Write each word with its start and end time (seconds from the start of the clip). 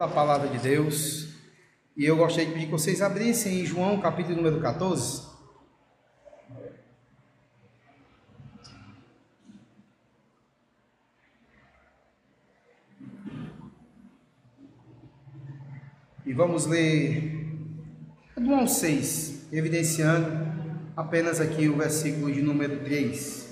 a 0.00 0.08
palavra 0.08 0.48
de 0.48 0.58
Deus. 0.58 1.28
E 1.94 2.06
eu 2.06 2.16
gostaria 2.16 2.46
de 2.46 2.54
pedir 2.54 2.64
que 2.64 2.72
vocês 2.72 3.02
abrissem 3.02 3.60
em 3.60 3.66
João, 3.66 4.00
capítulo 4.00 4.36
número 4.36 4.58
14. 4.58 5.28
E 16.24 16.32
vamos 16.32 16.64
ler 16.64 17.46
do 18.36 18.48
1 18.48 18.56
ao 18.56 18.68
6, 18.68 19.52
evidenciando 19.52 20.30
apenas 20.96 21.42
aqui 21.42 21.68
o 21.68 21.76
versículo 21.76 22.32
de 22.32 22.40
número 22.40 22.82
3. 22.84 23.49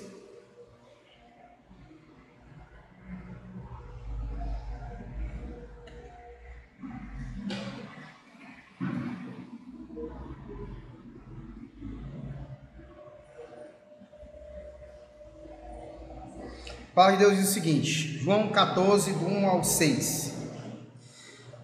Palavra 16.98 17.16
de 17.16 17.24
Deus 17.26 17.36
diz 17.36 17.50
o 17.50 17.52
seguinte, 17.52 18.18
João 18.18 18.48
14, 18.48 19.12
do 19.12 19.24
1 19.24 19.48
ao 19.48 19.62
6. 19.62 20.32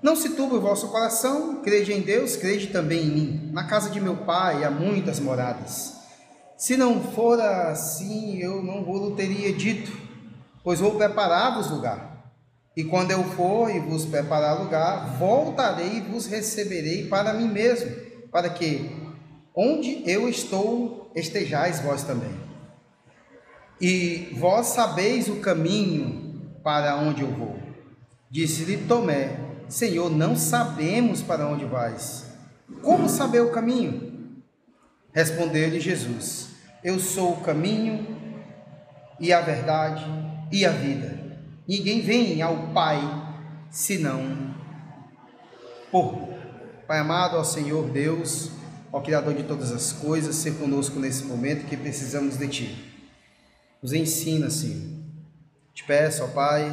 Não 0.01 0.15
se 0.15 0.29
turbe 0.29 0.55
o 0.55 0.61
vosso 0.61 0.87
coração, 0.93 1.61
crede 1.61 1.93
em 1.93 2.03
Deus, 2.03 2.37
crede 2.37 2.69
também 2.69 3.03
em 3.03 3.11
mim. 3.11 3.51
Na 3.53 3.65
casa 3.65 3.91
de 3.91 4.01
meu 4.01 4.19
pai 4.19 4.63
há 4.63 4.71
muitas 4.71 5.19
moradas. 5.19 5.95
Se 6.57 6.77
não 6.77 7.03
fora 7.03 7.73
assim, 7.73 8.39
eu 8.39 8.63
não 8.63 8.85
vos 8.85 9.17
teria 9.17 9.53
dito, 9.53 9.91
pois 10.63 10.79
vou 10.79 10.95
preparar-vos 10.95 11.69
lugar. 11.69 12.33
E 12.77 12.85
quando 12.85 13.11
eu 13.11 13.25
for 13.31 13.75
e 13.75 13.81
vos 13.81 14.07
preparar 14.07 14.63
lugar, 14.63 15.19
voltarei 15.19 15.97
e 15.97 16.01
vos 16.01 16.27
receberei 16.27 17.09
para 17.09 17.35
mim 17.35 17.49
mesmo, 17.49 17.91
para 18.31 18.49
que 18.51 18.89
onde 19.53 20.01
eu 20.09 20.29
estou, 20.29 21.11
estejais 21.13 21.81
vós 21.81 22.05
também. 22.05 22.44
E 23.81 24.35
vós 24.39 24.69
sabeis 24.69 25.29
o 25.29 25.37
caminho 25.37 26.51
para 26.63 26.97
onde 26.97 27.23
eu 27.23 27.31
vou. 27.31 27.59
Disse-lhe 28.31 28.77
Tomé: 28.77 29.37
Senhor, 29.69 30.11
não 30.11 30.37
sabemos 30.37 31.23
para 31.23 31.47
onde 31.47 31.65
vais. 31.65 32.27
Como 32.83 33.09
saber 33.09 33.41
o 33.41 33.51
caminho? 33.51 34.43
Respondeu-lhe 35.13 35.81
Jesus: 35.81 36.49
Eu 36.83 36.99
sou 36.99 37.33
o 37.33 37.41
caminho 37.41 38.07
e 39.21 39.33
a 39.33 39.41
verdade 39.41 40.05
e 40.51 40.65
a 40.65 40.71
vida. 40.71 41.23
Ninguém 41.67 42.01
vem 42.01 42.43
ao 42.43 42.69
Pai 42.69 43.01
senão 43.71 44.55
por 45.91 46.13
mim. 46.13 46.35
Pai 46.87 46.99
amado, 46.99 47.37
ao 47.37 47.45
Senhor 47.45 47.89
Deus, 47.89 48.51
ao 48.93 49.01
Criador 49.01 49.33
de 49.33 49.45
todas 49.45 49.73
as 49.73 49.91
coisas, 49.91 50.37
ser 50.37 50.55
conosco 50.59 51.01
nesse 51.01 51.25
momento 51.25 51.67
que 51.67 51.77
precisamos 51.77 52.37
de 52.37 52.47
Ti. 52.47 52.94
Nos 53.85 53.93
ensina, 53.93 54.49
Senhor. 54.49 54.81
Te 55.75 55.85
peço, 55.85 56.25
ó 56.25 56.29
Pai, 56.29 56.65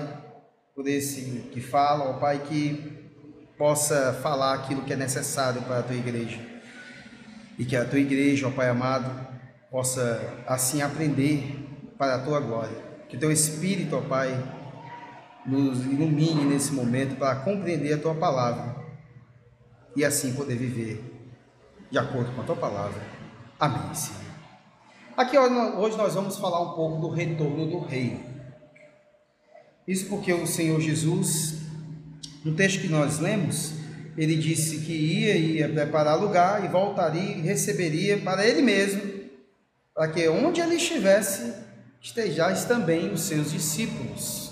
por 0.74 0.88
esse 0.88 1.50
que 1.52 1.60
fala, 1.60 2.06
ó 2.06 2.14
Pai, 2.14 2.40
que 2.40 3.12
possa 3.58 4.14
falar 4.24 4.54
aquilo 4.54 4.84
que 4.84 4.94
é 4.94 4.96
necessário 4.96 5.62
para 5.64 5.80
a 5.80 5.84
tua 5.84 5.98
igreja. 5.98 6.40
E 7.60 7.66
que 7.66 7.76
a 7.76 7.84
tua 7.84 8.00
igreja, 8.00 8.48
ó 8.48 8.52
Pai 8.52 8.70
amado, 8.70 9.28
possa 9.70 10.22
assim 10.48 10.82
aprender 10.82 11.94
para 11.98 12.16
a 12.16 12.20
tua 12.20 12.40
glória. 12.40 12.78
Que 13.10 13.18
teu 13.18 13.30
Espírito, 13.30 13.98
ó 13.98 14.02
Pai, 14.02 14.32
nos 15.46 15.86
ilumine 15.86 16.46
nesse 16.46 16.72
momento 16.72 17.18
para 17.18 17.42
compreender 17.42 17.92
a 17.92 17.98
tua 17.98 18.16
palavra 18.16 18.74
e 19.98 20.06
assim 20.06 20.32
poder 20.32 20.56
viver 20.56 21.04
de 21.92 21.98
acordo 21.98 22.34
com 22.34 22.40
a 22.40 22.46
tua 22.46 22.56
palavra. 22.56 23.02
Amém, 23.60 23.94
Senhor. 23.94 24.31
Aqui 25.18 25.38
hoje 25.38 25.98
nós 25.98 26.16
vamos 26.16 26.38
falar 26.38 26.62
um 26.62 26.74
pouco 26.74 27.02
do 27.02 27.10
retorno 27.10 27.68
do 27.68 27.80
rei. 27.80 28.18
Isso 29.86 30.06
porque 30.08 30.32
o 30.32 30.48
Senhor 30.48 30.80
Jesus, 30.80 31.56
no 32.46 32.56
texto 32.56 32.80
que 32.80 32.88
nós 32.88 33.20
lemos, 33.20 33.74
ele 34.18 34.38
disse 34.38 34.80
que 34.80 34.94
ia, 34.94 35.36
ia 35.36 35.70
preparar 35.70 36.18
lugar 36.18 36.64
e 36.64 36.70
voltaria 36.70 37.36
e 37.36 37.42
receberia 37.42 38.20
para 38.20 38.48
ele 38.48 38.62
mesmo, 38.62 39.02
para 39.94 40.08
que 40.08 40.30
onde 40.30 40.62
ele 40.62 40.76
estivesse, 40.76 41.56
estejais 42.02 42.64
também 42.64 43.12
os 43.12 43.22
seus 43.22 43.52
discípulos. 43.52 44.52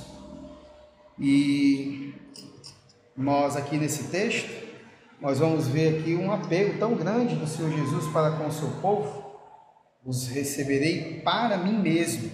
E 1.17 2.13
nós 3.15 3.55
aqui 3.55 3.77
nesse 3.77 4.05
texto, 4.05 4.49
nós 5.21 5.39
vamos 5.39 5.67
ver 5.67 5.99
aqui 5.99 6.15
um 6.15 6.31
apelo 6.31 6.77
tão 6.77 6.95
grande 6.95 7.35
do 7.35 7.47
Senhor 7.47 7.71
Jesus 7.71 8.11
para 8.11 8.31
com 8.31 8.47
o 8.47 8.51
seu 8.51 8.69
povo, 8.81 9.28
os 10.09 10.27
receberei 10.27 11.21
para 11.23 11.55
mim 11.57 11.77
mesmo. 11.77 12.31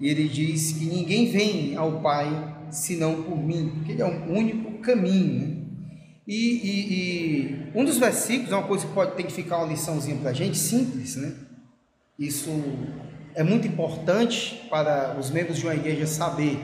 E 0.00 0.08
ele 0.08 0.26
diz 0.26 0.72
que 0.72 0.86
ninguém 0.86 1.30
vem 1.30 1.76
ao 1.76 2.00
Pai 2.00 2.56
senão 2.70 3.22
por 3.22 3.36
mim, 3.36 3.70
porque 3.74 3.92
ele 3.92 4.00
é 4.00 4.06
o 4.06 4.32
único 4.32 4.78
caminho. 4.78 5.40
Né? 5.40 5.56
E, 6.26 6.36
e, 6.36 6.94
e, 6.94 7.70
um 7.74 7.84
dos 7.84 7.98
versículos 7.98 8.50
é 8.50 8.56
uma 8.56 8.66
coisa 8.66 8.86
que 8.86 8.94
pode 8.94 9.14
ter 9.14 9.24
que 9.24 9.32
ficar 9.32 9.58
uma 9.58 9.66
liçãozinha 9.66 10.16
para 10.16 10.30
a 10.30 10.32
gente, 10.32 10.56
simples, 10.56 11.16
né? 11.16 11.34
Isso 12.18 12.50
é 13.34 13.42
muito 13.42 13.66
importante 13.66 14.66
para 14.70 15.18
os 15.18 15.30
membros 15.30 15.58
de 15.58 15.64
uma 15.64 15.74
igreja 15.74 16.06
saber 16.06 16.58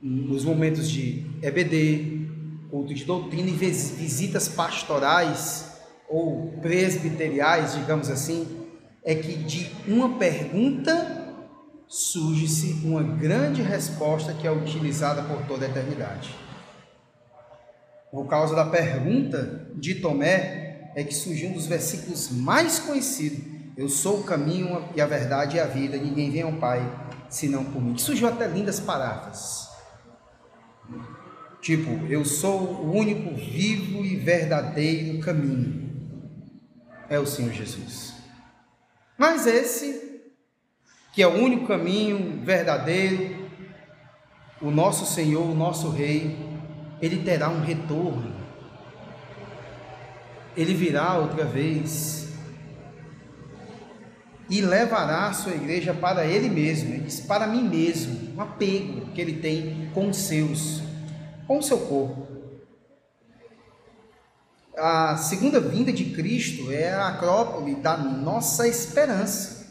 nos 0.00 0.44
momentos 0.44 0.90
de 0.90 1.24
EBD, 1.40 2.26
culto 2.70 2.94
de 2.94 3.04
doutrina 3.04 3.48
e 3.48 3.52
visitas 3.52 4.48
pastorais 4.48 5.72
ou 6.08 6.52
presbiteriais, 6.60 7.74
digamos 7.74 8.08
assim, 8.08 8.61
é 9.04 9.14
que 9.14 9.34
de 9.36 9.70
uma 9.86 10.18
pergunta 10.18 11.22
surge-se 11.88 12.80
uma 12.84 13.02
grande 13.02 13.60
resposta 13.60 14.32
que 14.32 14.46
é 14.46 14.50
utilizada 14.50 15.22
por 15.22 15.44
toda 15.46 15.66
a 15.66 15.68
eternidade. 15.68 16.34
Por 18.10 18.26
causa 18.26 18.54
da 18.54 18.64
pergunta 18.64 19.70
de 19.74 19.96
Tomé, 19.96 20.90
é 20.94 21.02
que 21.02 21.14
surgiu 21.14 21.50
um 21.50 21.54
dos 21.54 21.66
versículos 21.66 22.30
mais 22.30 22.78
conhecidos. 22.78 23.40
Eu 23.76 23.88
sou 23.88 24.20
o 24.20 24.24
caminho 24.24 24.84
e 24.94 25.00
a 25.00 25.06
verdade 25.06 25.56
e 25.56 25.60
a 25.60 25.64
vida, 25.64 25.96
ninguém 25.96 26.30
vem 26.30 26.42
ao 26.42 26.52
Pai 26.52 26.80
senão 27.28 27.64
por 27.64 27.82
mim. 27.82 27.96
Surgiu 27.96 28.28
até 28.28 28.46
lindas 28.46 28.78
palavras. 28.78 29.68
Tipo, 31.60 31.90
eu 32.06 32.24
sou 32.24 32.60
o 32.60 32.92
único 32.92 33.34
vivo 33.34 34.04
e 34.04 34.16
verdadeiro 34.16 35.20
caminho. 35.20 35.90
É 37.08 37.18
o 37.18 37.26
Senhor 37.26 37.52
Jesus. 37.52 38.11
Mas 39.16 39.46
esse, 39.46 40.22
que 41.12 41.22
é 41.22 41.26
o 41.26 41.34
único 41.34 41.66
caminho 41.66 42.42
verdadeiro, 42.42 43.48
o 44.60 44.70
nosso 44.70 45.04
Senhor, 45.04 45.42
o 45.42 45.54
nosso 45.54 45.90
Rei, 45.90 46.36
ele 47.00 47.22
terá 47.22 47.48
um 47.48 47.60
retorno. 47.60 48.32
Ele 50.56 50.74
virá 50.74 51.14
outra 51.14 51.44
vez 51.44 52.22
e 54.48 54.60
levará 54.60 55.28
a 55.28 55.32
sua 55.32 55.54
igreja 55.54 55.94
para 55.94 56.26
ele 56.26 56.48
mesmo, 56.48 56.92
ele 56.92 57.04
diz, 57.04 57.20
para 57.20 57.46
mim 57.46 57.62
mesmo, 57.62 58.34
um 58.36 58.40
apego 58.40 59.06
que 59.12 59.20
ele 59.20 59.40
tem 59.40 59.90
com 59.94 60.10
os 60.10 60.16
seus, 60.18 60.82
com 61.46 61.58
o 61.58 61.62
seu 61.62 61.78
corpo. 61.78 62.31
A 64.76 65.16
segunda 65.18 65.60
vinda 65.60 65.92
de 65.92 66.06
Cristo 66.06 66.72
é 66.72 66.94
a 66.94 67.08
acrópole 67.08 67.74
da 67.74 67.96
nossa 67.96 68.66
esperança. 68.66 69.66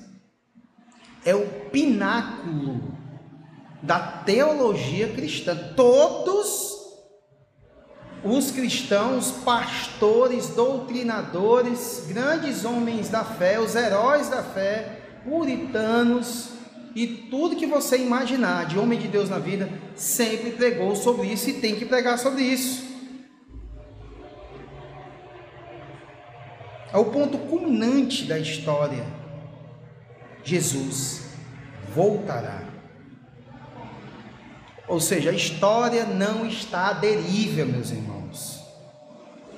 É 1.26 1.34
o 1.34 1.48
pináculo 1.72 2.96
da 3.82 4.00
teologia 4.00 5.12
cristã. 5.12 5.56
Todos 5.76 6.78
os 8.24 8.52
cristãos, 8.52 9.32
pastores, 9.44 10.50
doutrinadores, 10.50 12.04
grandes 12.08 12.64
homens 12.64 13.10
da 13.10 13.24
fé, 13.24 13.60
os 13.60 13.76
heróis 13.76 14.30
da 14.30 14.44
fé, 14.44 15.00
puritanos 15.24 16.50
e 16.94 17.08
tudo 17.08 17.56
que 17.56 17.66
você 17.66 17.98
imaginar 17.98 18.68
de 18.68 18.78
homem 18.78 19.00
de 19.00 19.08
Deus 19.08 19.30
na 19.30 19.40
vida, 19.40 19.68
sempre 19.96 20.52
pregou 20.52 20.96
sobre 20.96 21.28
isso 21.28 21.50
e 21.50 21.54
tem 21.54 21.76
que 21.76 21.86
pregar 21.86 22.20
sobre 22.20 22.44
isso. 22.44 22.91
É 26.94 26.98
o 26.98 27.06
ponto 27.06 27.38
culminante 27.38 28.26
da 28.26 28.38
história. 28.38 29.06
Jesus 30.44 31.26
voltará. 31.94 32.64
Ou 34.88 35.00
seja, 35.00 35.30
a 35.30 35.34
história 35.34 36.06
não 36.06 36.46
está 36.46 36.90
à 36.90 36.94
deriva, 36.94 37.64
meus 37.64 37.92
irmãos. 37.92 38.62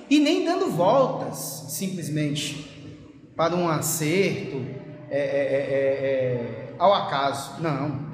E 0.09 0.19
nem 0.19 0.45
dando 0.45 0.69
voltas, 0.69 1.65
simplesmente, 1.69 3.31
para 3.35 3.55
um 3.55 3.67
acerto 3.67 4.63
é, 5.09 5.17
é, 5.17 5.19
é, 5.19 5.59
é, 5.59 6.69
é 6.69 6.75
ao 6.77 6.93
acaso. 6.93 7.61
Não. 7.61 8.13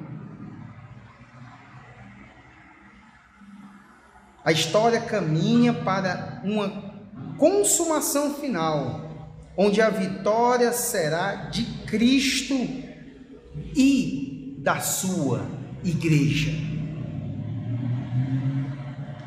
A 4.42 4.52
história 4.52 5.00
caminha 5.00 5.74
para 5.74 6.40
uma 6.42 6.90
consumação 7.36 8.34
final, 8.34 9.09
onde 9.62 9.82
a 9.82 9.90
vitória 9.90 10.72
será 10.72 11.34
de 11.50 11.64
Cristo 11.84 12.54
e 13.76 14.54
da 14.56 14.80
sua 14.80 15.46
igreja. 15.84 16.50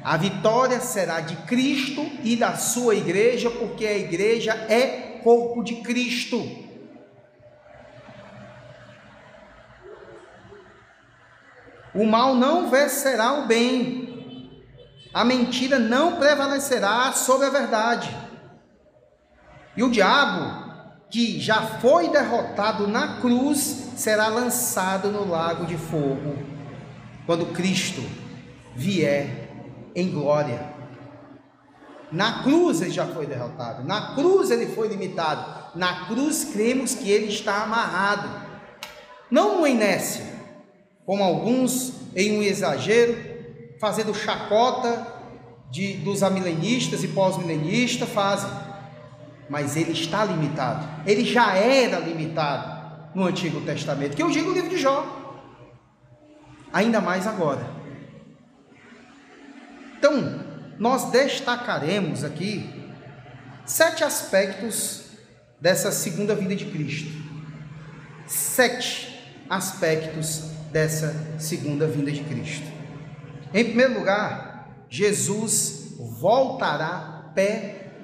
A 0.04 0.18
vitória 0.18 0.80
será 0.80 1.20
de 1.20 1.36
Cristo 1.46 2.02
e 2.24 2.36
da 2.36 2.56
sua 2.56 2.96
igreja, 2.96 3.52
porque 3.52 3.86
a 3.86 3.96
igreja 3.96 4.54
é 4.68 5.20
corpo 5.24 5.64
de 5.64 5.76
Cristo. 5.84 6.42
O 11.94 12.08
mal 12.08 12.34
não 12.34 12.72
vencerá 12.72 13.34
o 13.34 13.46
bem, 13.46 14.66
a 15.14 15.24
mentira 15.24 15.78
não 15.78 16.16
prevalecerá 16.16 17.12
sobre 17.12 17.46
a 17.46 17.52
verdade. 17.52 18.23
E 19.76 19.84
o 19.84 19.90
diabo, 19.90 20.72
que 21.10 21.40
já 21.40 21.62
foi 21.62 22.10
derrotado 22.10 22.88
na 22.88 23.20
cruz, 23.20 23.92
será 23.96 24.28
lançado 24.28 25.12
no 25.12 25.28
lago 25.28 25.66
de 25.66 25.78
fogo, 25.78 26.38
quando 27.26 27.54
Cristo 27.54 28.04
vier 28.76 29.50
em 29.96 30.10
glória. 30.12 30.74
Na 32.12 32.44
cruz 32.44 32.82
ele 32.82 32.92
já 32.92 33.08
foi 33.08 33.26
derrotado, 33.26 33.84
na 33.84 34.14
cruz 34.14 34.52
ele 34.52 34.68
foi 34.68 34.88
limitado, 34.88 35.74
na 35.76 36.06
cruz 36.06 36.44
cremos 36.46 36.94
que 36.94 37.10
ele 37.10 37.28
está 37.28 37.64
amarrado, 37.64 38.30
não 39.32 39.58
uma 39.58 39.70
inércia, 39.70 40.26
como 41.06 41.24
alguns 41.24 41.94
em 42.16 42.38
um 42.38 42.44
exagero, 42.44 43.18
fazendo 43.80 44.14
chacota 44.14 45.08
de, 45.72 45.94
dos 45.98 46.22
amilenistas 46.22 47.04
e 47.04 47.08
pós-milenistas 47.08 48.08
fazem. 48.10 48.50
Mas 49.54 49.76
ele 49.76 49.92
está 49.92 50.26
limitado, 50.26 50.84
ele 51.06 51.24
já 51.24 51.56
era 51.56 52.00
limitado 52.00 53.14
no 53.14 53.24
Antigo 53.24 53.62
Testamento, 53.62 54.16
que 54.16 54.24
eu 54.24 54.32
digo 54.32 54.50
o 54.50 54.54
livro 54.56 54.68
de 54.68 54.80
Jó, 54.80 55.46
ainda 56.74 57.00
mais 57.00 57.28
agora. 57.28 57.64
Então, 59.96 60.44
nós 60.80 61.12
destacaremos 61.12 62.24
aqui 62.24 62.68
sete 63.64 64.04
aspectos 64.04 65.12
dessa 65.62 65.92
segunda 65.92 66.34
vida 66.34 66.56
de 66.56 66.66
Cristo. 66.66 67.12
Sete 68.26 69.36
aspectos 69.48 70.50
dessa 70.72 71.38
segunda 71.38 71.86
vinda 71.86 72.12
de 72.12 72.24
Cristo. 72.24 72.66
Em 73.54 73.66
primeiro 73.66 74.00
lugar, 74.00 74.68
Jesus 74.90 75.96
voltará 76.00 77.32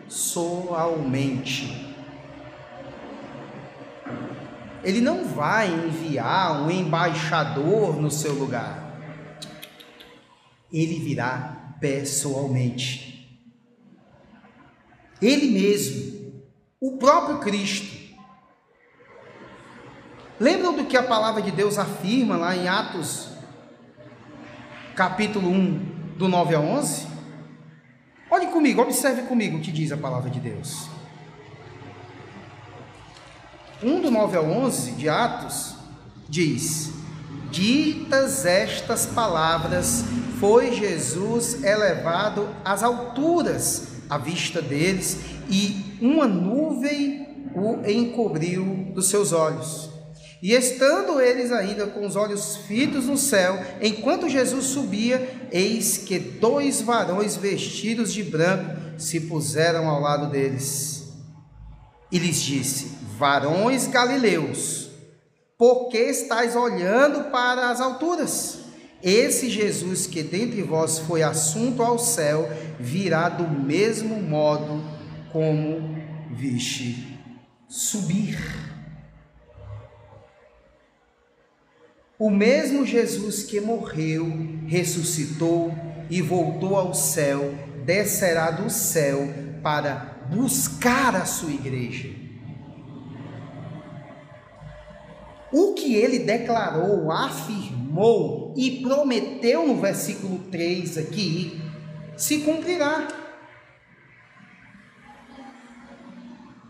pessoalmente. 0.09 1.87
Ele 4.83 5.01
não 5.01 5.25
vai 5.25 5.71
enviar 5.71 6.63
um 6.63 6.71
embaixador 6.71 7.95
no 8.01 8.09
seu 8.09 8.33
lugar. 8.33 8.97
Ele 10.73 10.99
virá 10.99 11.75
pessoalmente. 11.79 13.07
Ele 15.21 15.51
mesmo, 15.51 16.43
o 16.81 16.97
próprio 16.97 17.39
Cristo, 17.39 17.99
Lembram 20.41 20.73
do 20.73 20.85
que 20.85 20.95
a 20.95 21.03
palavra 21.03 21.41
de 21.41 21.51
Deus 21.51 21.77
afirma 21.77 22.37
lá 22.37 22.55
em 22.55 22.65
Atos, 22.65 23.27
capítulo 24.95 25.49
1, 25.49 26.15
do 26.17 26.29
9 26.29 26.55
a 26.55 26.61
11? 26.61 27.08
Olhe 28.31 28.47
comigo, 28.47 28.81
observe 28.81 29.23
comigo 29.23 29.57
o 29.57 29.61
que 29.61 29.71
diz 29.71 29.91
a 29.91 29.97
palavra 29.97 30.29
de 30.29 30.39
Deus. 30.39 30.87
1 33.81 34.01
do 34.01 34.11
9 34.11 34.37
ao 34.37 34.45
11 34.45 34.91
de 34.91 35.09
Atos 35.09 35.75
diz: 36.27 36.91
Ditas 37.49 38.45
estas 38.45 39.07
palavras, 39.07 40.03
foi 40.39 40.73
Jesus 40.75 41.63
elevado 41.63 42.47
às 42.63 42.83
alturas 42.83 43.87
à 44.09 44.17
vista 44.17 44.61
deles, 44.61 45.17
e 45.49 45.97
uma 45.99 46.27
nuvem 46.27 47.49
o 47.55 47.79
encobriu 47.89 48.91
dos 48.93 49.09
seus 49.09 49.33
olhos. 49.33 49.88
E 50.41 50.53
estando 50.53 51.19
eles 51.19 51.51
ainda 51.51 51.87
com 51.87 52.05
os 52.05 52.15
olhos 52.15 52.55
fitos 52.55 53.05
no 53.05 53.17
céu, 53.17 53.59
enquanto 53.81 54.29
Jesus 54.29 54.65
subia, 54.65 55.47
eis 55.51 55.97
que 55.97 56.17
dois 56.17 56.81
varões 56.81 57.35
vestidos 57.35 58.13
de 58.13 58.23
branco 58.23 58.79
se 58.97 59.21
puseram 59.21 59.89
ao 59.89 59.99
lado 59.99 60.29
deles. 60.29 61.11
E 62.11 62.17
lhes 62.17 62.41
disse: 62.41 62.91
Varões 63.17 63.87
galileus, 63.87 64.89
por 65.57 65.89
que 65.89 65.97
estáis 65.97 66.55
olhando 66.55 67.29
para 67.31 67.69
as 67.69 67.81
alturas? 67.81 68.59
Esse 69.03 69.49
Jesus 69.49 70.07
que 70.07 70.23
dentre 70.23 70.61
vós 70.61 70.99
foi 70.99 71.21
assunto 71.21 71.81
ao 71.81 71.99
céu, 71.99 72.49
virá 72.79 73.29
do 73.29 73.47
mesmo 73.47 74.21
modo 74.21 74.81
como 75.31 75.97
viste 76.31 77.17
subir. 77.67 78.68
O 82.19 82.29
mesmo 82.29 82.85
Jesus 82.85 83.43
que 83.43 83.61
morreu, 83.61 84.29
ressuscitou 84.67 85.73
e 86.09 86.21
voltou 86.21 86.75
ao 86.75 86.93
céu, 86.93 87.55
descerá 87.85 88.51
do 88.51 88.69
céu 88.69 89.33
para 89.63 90.19
buscar 90.29 91.15
a 91.15 91.23
sua 91.23 91.51
igreja. 91.51 92.09
O 95.49 95.73
que 95.75 95.95
ele 95.95 96.19
declarou, 96.19 97.09
afirmou 97.09 98.53
e 98.57 98.81
prometeu 98.81 99.65
no 99.65 99.77
versículo 99.77 100.39
3 100.51 100.97
aqui, 100.97 101.61
se 102.17 102.39
cumprirá. 102.39 103.07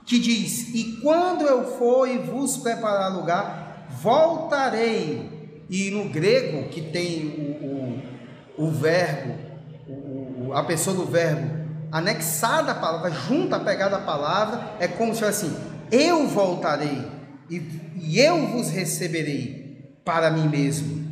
Que 0.06 0.20
diz: 0.20 0.76
E 0.76 1.00
quando 1.02 1.42
eu 1.42 1.76
for 1.76 2.08
e 2.08 2.20
vos 2.20 2.58
preparar 2.58 3.16
lugar, 3.16 3.88
voltarei 4.00 5.39
e 5.70 5.92
no 5.92 6.10
grego, 6.10 6.68
que 6.70 6.82
tem 6.82 7.28
o, 8.58 8.64
o, 8.64 8.68
o 8.68 8.72
verbo, 8.72 9.36
o, 9.88 10.54
a 10.54 10.64
pessoa 10.64 10.96
do 10.96 11.06
verbo 11.06 11.60
anexada 11.92 12.72
à 12.72 12.76
palavra, 12.76 13.12
junto 13.12 13.54
à 13.54 13.60
pegada 13.60 13.98
à 13.98 14.02
palavra, 14.02 14.76
é 14.80 14.88
como 14.88 15.14
se 15.14 15.20
fosse 15.22 15.46
assim: 15.46 15.58
eu 15.92 16.28
voltarei 16.28 17.06
e, 17.50 17.58
e 17.96 18.20
eu 18.20 18.48
vos 18.48 18.70
receberei 18.70 20.00
para 20.04 20.32
mim 20.32 20.48
mesmo. 20.48 21.08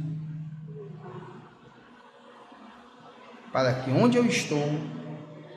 Para 3.54 3.74
que 3.74 3.92
onde 3.92 4.18
eu 4.18 4.26
estou, 4.26 4.80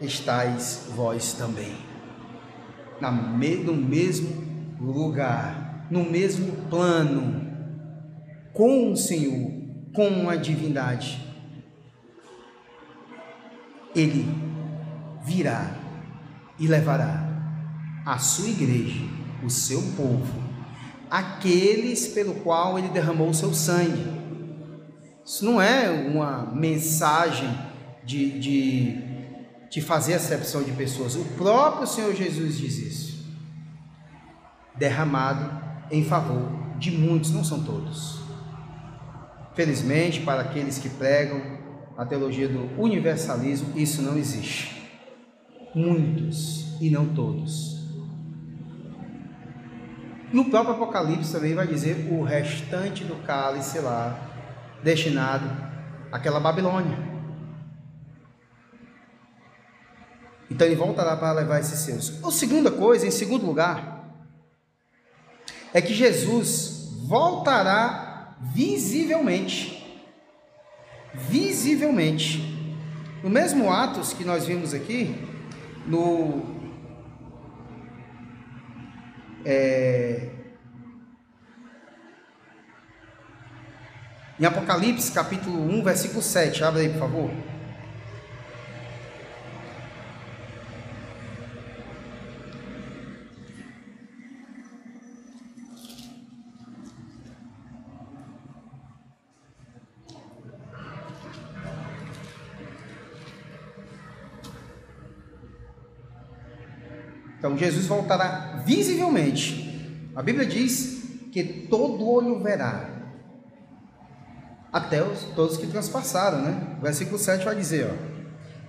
estais 0.00 0.86
vós 0.94 1.32
também. 1.32 1.74
Na, 3.00 3.10
no 3.10 3.74
mesmo 3.74 4.76
lugar, 4.78 5.86
no 5.90 6.04
mesmo 6.04 6.52
plano 6.68 7.49
com 8.52 8.92
o 8.92 8.96
Senhor, 8.96 9.50
com 9.94 10.28
a 10.28 10.36
divindade. 10.36 11.20
Ele 13.94 14.26
virá 15.24 15.74
e 16.58 16.66
levará 16.66 17.26
a 18.04 18.18
sua 18.18 18.48
igreja, 18.48 19.04
o 19.44 19.50
seu 19.50 19.82
povo, 19.96 20.42
aqueles 21.10 22.08
pelo 22.08 22.34
qual 22.36 22.78
ele 22.78 22.88
derramou 22.88 23.30
o 23.30 23.34
seu 23.34 23.52
sangue. 23.52 24.20
Isso 25.24 25.44
não 25.44 25.60
é 25.60 25.90
uma 25.90 26.46
mensagem 26.52 27.48
de, 28.04 28.38
de, 28.38 28.98
de 29.70 29.80
fazer 29.80 30.14
acepção 30.14 30.62
de 30.62 30.72
pessoas. 30.72 31.14
O 31.14 31.24
próprio 31.36 31.86
Senhor 31.86 32.14
Jesus 32.14 32.58
diz 32.58 32.78
isso. 32.78 33.10
Derramado 34.76 35.60
em 35.90 36.04
favor 36.04 36.48
de 36.78 36.90
muitos, 36.90 37.30
não 37.30 37.44
são 37.44 37.62
todos. 37.62 38.20
Felizmente, 39.60 40.22
para 40.22 40.40
aqueles 40.40 40.78
que 40.78 40.88
pregam 40.88 41.38
a 41.94 42.06
teologia 42.06 42.48
do 42.48 42.80
universalismo, 42.80 43.78
isso 43.78 44.00
não 44.00 44.16
existe. 44.16 44.90
Muitos 45.74 46.80
e 46.80 46.88
não 46.88 47.06
todos. 47.14 47.78
No 50.32 50.46
próprio 50.46 50.76
Apocalipse 50.76 51.30
também 51.30 51.54
vai 51.54 51.66
dizer 51.66 52.10
o 52.10 52.22
restante 52.22 53.04
do 53.04 53.16
cálice 53.16 53.80
lá, 53.80 54.18
destinado 54.82 55.44
àquela 56.10 56.40
Babilônia. 56.40 56.96
Então 60.50 60.66
ele 60.66 60.76
voltará 60.76 61.18
para 61.18 61.32
levar 61.32 61.60
esses 61.60 61.80
seus. 61.80 62.24
A 62.24 62.30
segunda 62.30 62.70
coisa, 62.70 63.06
em 63.06 63.10
segundo 63.10 63.44
lugar, 63.44 64.08
é 65.74 65.82
que 65.82 65.92
Jesus 65.92 66.94
voltará 67.06 68.09
visivelmente. 68.40 69.76
Visivelmente. 71.14 72.38
No 73.22 73.28
mesmo 73.28 73.70
Atos 73.70 74.12
que 74.12 74.24
nós 74.24 74.46
vimos 74.46 74.72
aqui, 74.72 75.14
no 75.86 76.58
é, 79.44 80.28
em 84.38 84.44
Apocalipse 84.46 85.12
capítulo 85.12 85.60
1, 85.70 85.84
versículo 85.84 86.22
7, 86.22 86.64
abre 86.64 86.82
aí 86.82 86.88
por 86.88 86.98
favor. 86.98 87.30
Então 107.40 107.56
Jesus 107.56 107.86
voltará 107.86 108.62
visivelmente. 108.66 110.12
A 110.14 110.22
Bíblia 110.22 110.44
diz 110.44 111.00
que 111.32 111.42
todo 111.42 112.06
olho 112.06 112.38
verá. 112.42 112.86
Até 114.70 115.02
os, 115.02 115.22
todos 115.34 115.56
que 115.56 115.66
transpassaram, 115.66 116.42
né? 116.42 116.76
O 116.78 116.82
versículo 116.82 117.18
7 117.18 117.46
vai 117.46 117.56
dizer, 117.56 117.90
ó. 117.90 118.10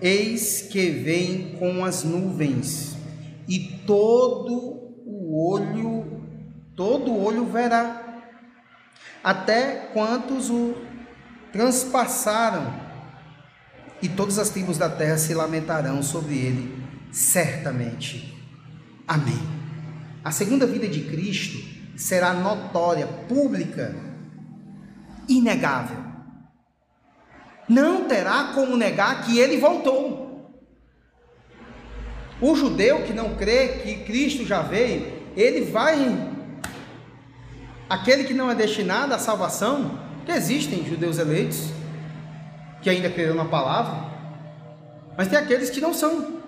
Eis 0.01 0.61
que 0.61 0.89
vem 0.89 1.57
com 1.59 1.83
as 1.83 2.03
nuvens, 2.05 2.95
e 3.47 3.59
todo 3.85 4.95
o 5.05 5.51
olho, 5.51 6.23
todo 6.75 7.15
olho 7.15 7.45
verá, 7.45 8.23
até 9.23 9.89
quantos 9.93 10.49
o 10.49 10.75
transpassaram, 11.51 12.73
e 14.01 14.09
todas 14.09 14.39
as 14.39 14.49
tribos 14.49 14.77
da 14.77 14.89
terra 14.89 15.17
se 15.17 15.35
lamentarão 15.35 16.01
sobre 16.01 16.35
ele, 16.35 16.83
certamente. 17.11 18.40
Amém. 19.11 19.45
A 20.23 20.31
segunda 20.31 20.65
vida 20.65 20.87
de 20.87 21.01
Cristo 21.01 21.57
será 21.97 22.33
notória, 22.33 23.05
pública, 23.27 23.93
inegável. 25.27 25.97
Não 27.67 28.05
terá 28.05 28.53
como 28.55 28.77
negar 28.77 29.25
que 29.25 29.37
ele 29.37 29.57
voltou. 29.57 30.49
O 32.39 32.55
judeu 32.55 33.03
que 33.03 33.11
não 33.11 33.35
crê 33.35 33.79
que 33.79 34.05
Cristo 34.05 34.45
já 34.45 34.61
veio, 34.61 35.11
ele 35.35 35.65
vai. 35.65 35.97
Aquele 37.89 38.23
que 38.23 38.33
não 38.33 38.49
é 38.49 38.55
destinado 38.55 39.13
à 39.13 39.19
salvação, 39.19 39.99
que 40.25 40.31
existem 40.31 40.85
judeus 40.85 41.17
eleitos, 41.17 41.67
que 42.81 42.89
ainda 42.89 43.09
creram 43.09 43.35
na 43.35 43.43
palavra, 43.43 44.09
mas 45.17 45.27
tem 45.27 45.37
aqueles 45.37 45.69
que 45.69 45.81
não 45.81 45.93
são. 45.93 46.39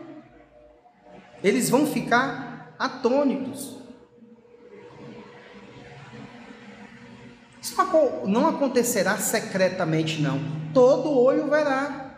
Eles 1.43 1.69
vão 1.69 1.85
ficar 1.85 2.42
atônitos. 2.77 3.77
Isso 7.61 7.75
não 8.25 8.47
acontecerá 8.47 9.17
secretamente, 9.17 10.21
não. 10.21 10.39
Todo 10.73 11.17
olho 11.17 11.49
verá. 11.49 12.17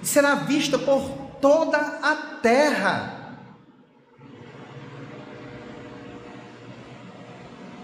E 0.00 0.06
será 0.06 0.36
vista 0.36 0.78
por 0.78 1.02
toda 1.40 1.78
a 1.78 2.38
terra. 2.40 3.38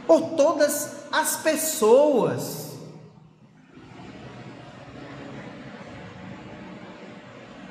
Por 0.06 0.37
todas 0.37 1.06
as 1.11 1.37
pessoas. 1.38 2.67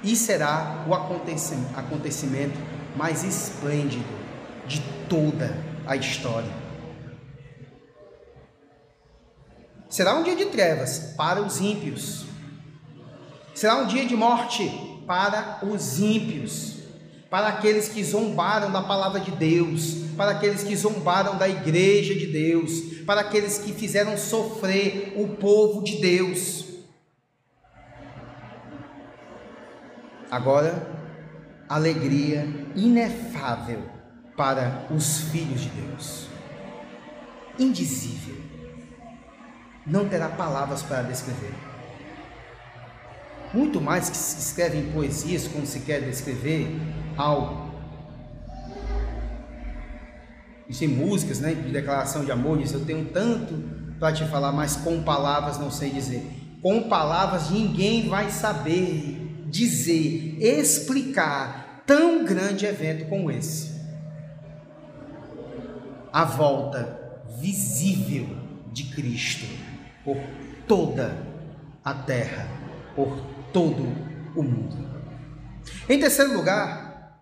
E 0.08 0.16
será 0.16 0.86
o 0.88 0.94
acontecimento 0.94 2.58
mais 2.96 3.26
esplêndido 3.26 4.06
de 4.66 4.80
toda 5.10 5.54
a 5.86 5.98
história. 5.98 6.50
Será 9.90 10.16
um 10.16 10.24
dia 10.24 10.36
de 10.36 10.46
trevas 10.46 11.14
para 11.18 11.42
os 11.42 11.60
ímpios. 11.60 12.26
Será 13.54 13.76
um 13.80 13.88
dia 13.88 14.06
de 14.06 14.16
morte 14.16 14.72
para 15.06 15.60
os 15.64 16.00
ímpios, 16.00 16.76
para 17.30 17.50
aqueles 17.50 17.90
que 17.90 18.02
zombaram 18.02 18.72
da 18.72 18.82
palavra 18.82 19.20
de 19.20 19.32
Deus, 19.32 19.96
para 20.16 20.32
aqueles 20.32 20.64
que 20.64 20.76
zombaram 20.76 21.38
da 21.38 21.50
igreja 21.50 22.16
de 22.16 22.28
Deus, 22.28 23.04
para 23.06 23.22
aqueles 23.22 23.58
que 23.58 23.74
fizeram 23.74 24.18
sofrer 24.18 25.16
o 25.18 25.36
povo 25.36 25.84
de 25.84 25.98
Deus. 25.98 26.67
Agora, 30.30 30.86
alegria 31.70 32.48
inefável 32.76 33.84
para 34.36 34.86
os 34.92 35.22
filhos 35.22 35.62
de 35.62 35.70
Deus. 35.70 36.28
Indizível. 37.58 38.36
Não 39.86 40.08
terá 40.08 40.30
palavras 40.30 40.84
para 40.84 41.02
descrever. 41.04 41.54
Muito 43.54 43.80
mais 43.80 44.10
que 44.10 44.18
se 44.18 44.38
escreve 44.40 44.78
em 44.78 44.92
poesias 44.92 45.48
quando 45.48 45.66
se 45.66 45.80
quer 45.80 46.02
descrever 46.02 46.78
algo. 47.18 47.68
Isso 50.68 50.84
em 50.84 50.90
músicas, 50.90 51.40
né, 51.40 51.54
de 51.54 51.72
declaração 51.72 52.26
de 52.26 52.32
amor, 52.32 52.58
diz, 52.58 52.74
eu 52.74 52.84
tenho 52.84 53.06
tanto 53.06 53.56
para 53.98 54.12
te 54.12 54.26
falar, 54.26 54.52
mas 54.52 54.76
com 54.76 55.02
palavras 55.02 55.58
não 55.58 55.72
sei 55.72 55.90
dizer. 55.90 56.22
Com 56.62 56.90
palavras 56.90 57.50
ninguém 57.50 58.10
vai 58.10 58.30
saber 58.30 59.27
dizer, 59.58 60.38
explicar 60.40 61.84
tão 61.86 62.24
grande 62.24 62.66
evento 62.66 63.06
como 63.10 63.32
esse. 63.32 63.76
A 66.14 66.24
volta 66.24 67.24
visível 67.40 68.28
de 68.72 68.84
Cristo 68.86 69.46
por 70.04 70.18
toda 70.68 71.18
a 71.84 71.94
terra, 71.94 72.48
por 72.96 73.18
todo 73.52 73.84
o 74.36 74.44
mundo. 74.44 74.88
Em 75.90 76.00
terceiro 76.00 76.34
lugar, 76.34 77.20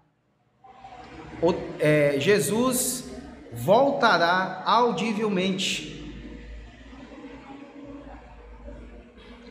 é, 1.80 2.20
Jesus 2.20 3.06
voltará 3.54 4.62
audivelmente. 4.66 5.94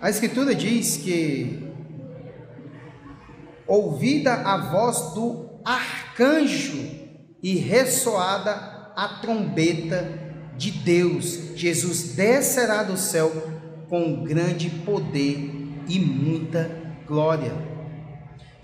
A 0.01 0.11
Escritura 0.11 0.55
diz 0.55 0.99
que 0.99 1.64
ouvida 3.67 4.35
a 4.35 4.57
voz 4.71 5.15
do 5.15 5.61
arcanjo 5.65 6.79
e 7.43 7.57
ressoada 7.57 8.53
a 8.97 9.19
trombeta 9.21 10.25
de 10.57 10.71
Deus, 10.71 11.57
Jesus 11.57 12.15
descerá 12.15 12.83
do 12.83 12.97
céu 12.97 13.31
com 13.89 14.23
grande 14.23 14.71
poder 14.71 15.51
e 15.89 15.99
muita 15.99 16.71
glória. 17.07 17.53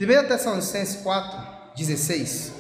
1 0.01 0.29
Tessalonicenses 0.29 1.03
4, 1.03 1.75
16. 1.77 2.60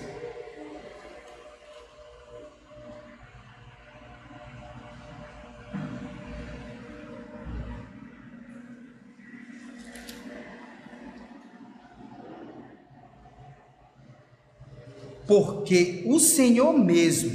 Porque 15.30 16.02
o 16.06 16.18
Senhor 16.18 16.76
mesmo, 16.76 17.30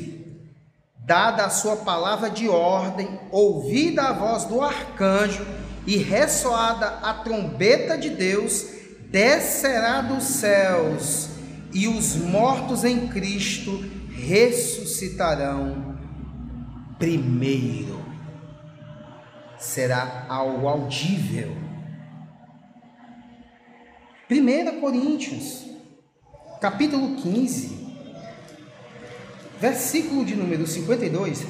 dada 0.97 1.45
a 1.45 1.49
sua 1.49 1.77
palavra 1.77 2.29
de 2.29 2.49
ordem, 2.49 3.07
ouvida 3.31 4.03
a 4.03 4.11
voz 4.11 4.43
do 4.43 4.61
arcanjo 4.61 5.47
e 5.87 5.95
ressoada 5.95 6.87
a 7.01 7.13
trombeta 7.13 7.97
de 7.97 8.09
Deus, 8.09 8.65
descerá 9.09 10.01
dos 10.01 10.25
céus 10.25 11.29
e 11.73 11.87
os 11.87 12.17
mortos 12.17 12.83
em 12.83 13.07
Cristo 13.07 13.81
ressuscitarão 14.11 15.97
primeiro. 16.99 18.03
Será 19.57 20.25
algo 20.27 20.67
audível. 20.67 21.55
1 24.29 24.81
Coríntios, 24.81 25.63
capítulo 26.59 27.15
15, 27.15 27.84
versículo 29.59 30.25
de 30.25 30.35
número 30.35 30.67
52, 30.67 31.45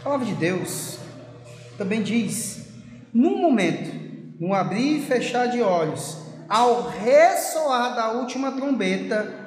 a 0.00 0.04
palavra 0.04 0.26
de 0.26 0.34
Deus 0.34 0.98
também 1.76 2.02
diz: 2.02 2.66
num 3.12 3.40
momento, 3.40 3.90
num 4.40 4.52
abrir 4.52 4.98
e 4.98 5.02
fechar 5.02 5.46
de 5.46 5.62
olhos, 5.62 6.18
ao 6.48 6.88
ressoar 6.88 7.94
da 7.94 8.12
última 8.12 8.52
trombeta, 8.52 9.44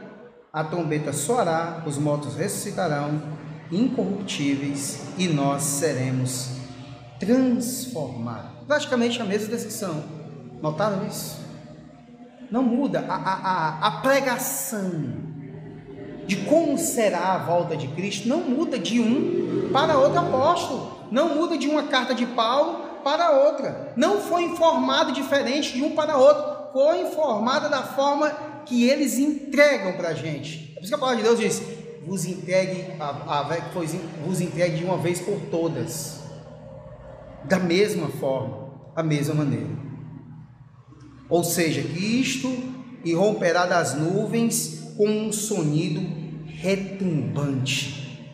a 0.52 0.64
trombeta 0.64 1.14
soará, 1.14 1.84
os 1.86 1.98
mortos 1.98 2.36
ressuscitarão, 2.36 3.22
incorruptíveis, 3.72 5.04
e 5.18 5.28
nós 5.28 5.64
seremos 5.64 6.50
transformados. 7.20 8.66
praticamente 8.68 9.22
a 9.22 9.26
mesma 9.26 9.50
descrição. 9.50 10.04
Notaram 10.62 11.06
isso? 11.08 11.46
Não 12.50 12.64
muda 12.64 13.06
a, 13.08 13.16
a, 13.16 13.34
a, 13.34 13.88
a 13.88 13.92
pregação 14.02 15.27
de 16.28 16.36
como 16.36 16.78
será 16.78 17.34
a 17.34 17.38
volta 17.38 17.76
de 17.76 17.88
Cristo, 17.88 18.28
não 18.28 18.42
muda 18.42 18.78
de 18.78 19.00
um 19.00 19.70
para 19.72 19.98
outro 19.98 20.20
apóstolo, 20.20 20.98
não 21.10 21.36
muda 21.36 21.58
de 21.58 21.68
uma 21.68 21.84
carta 21.84 22.14
de 22.14 22.26
Paulo 22.26 22.86
para 23.04 23.32
outra, 23.32 23.94
não 23.96 24.20
foi 24.20 24.44
informado 24.44 25.14
diferente 25.14 25.74
de 25.74 25.82
um 25.82 25.96
para 25.96 26.18
outro, 26.18 26.74
foi 26.74 27.02
informada 27.02 27.70
da 27.70 27.82
forma 27.82 28.30
que 28.66 28.84
eles 28.84 29.18
entregam 29.18 29.94
para 29.94 30.10
a 30.10 30.14
gente. 30.14 30.72
É 30.72 30.74
por 30.76 30.82
isso 30.82 30.90
que 30.90 30.96
a 30.96 30.98
palavra 30.98 31.24
de 31.24 31.24
Deus 31.24 31.40
diz: 31.40 31.62
vos 32.06 32.26
entregue, 32.26 32.94
a, 33.00 33.40
a, 33.40 33.60
vos 34.26 34.42
entregue 34.42 34.78
de 34.80 34.84
uma 34.84 34.98
vez 34.98 35.22
por 35.22 35.40
todas, 35.50 36.20
da 37.46 37.58
mesma 37.58 38.10
forma, 38.10 38.70
a 38.94 39.02
mesma 39.02 39.34
maneira. 39.34 39.88
Ou 41.30 41.44
seja, 41.44 41.82
Cristo 41.82 42.54
irromperá 43.06 43.66
das 43.66 43.94
nuvens 43.94 44.77
com 44.98 45.08
um 45.08 45.32
sonido 45.32 46.02
retumbante. 46.48 48.28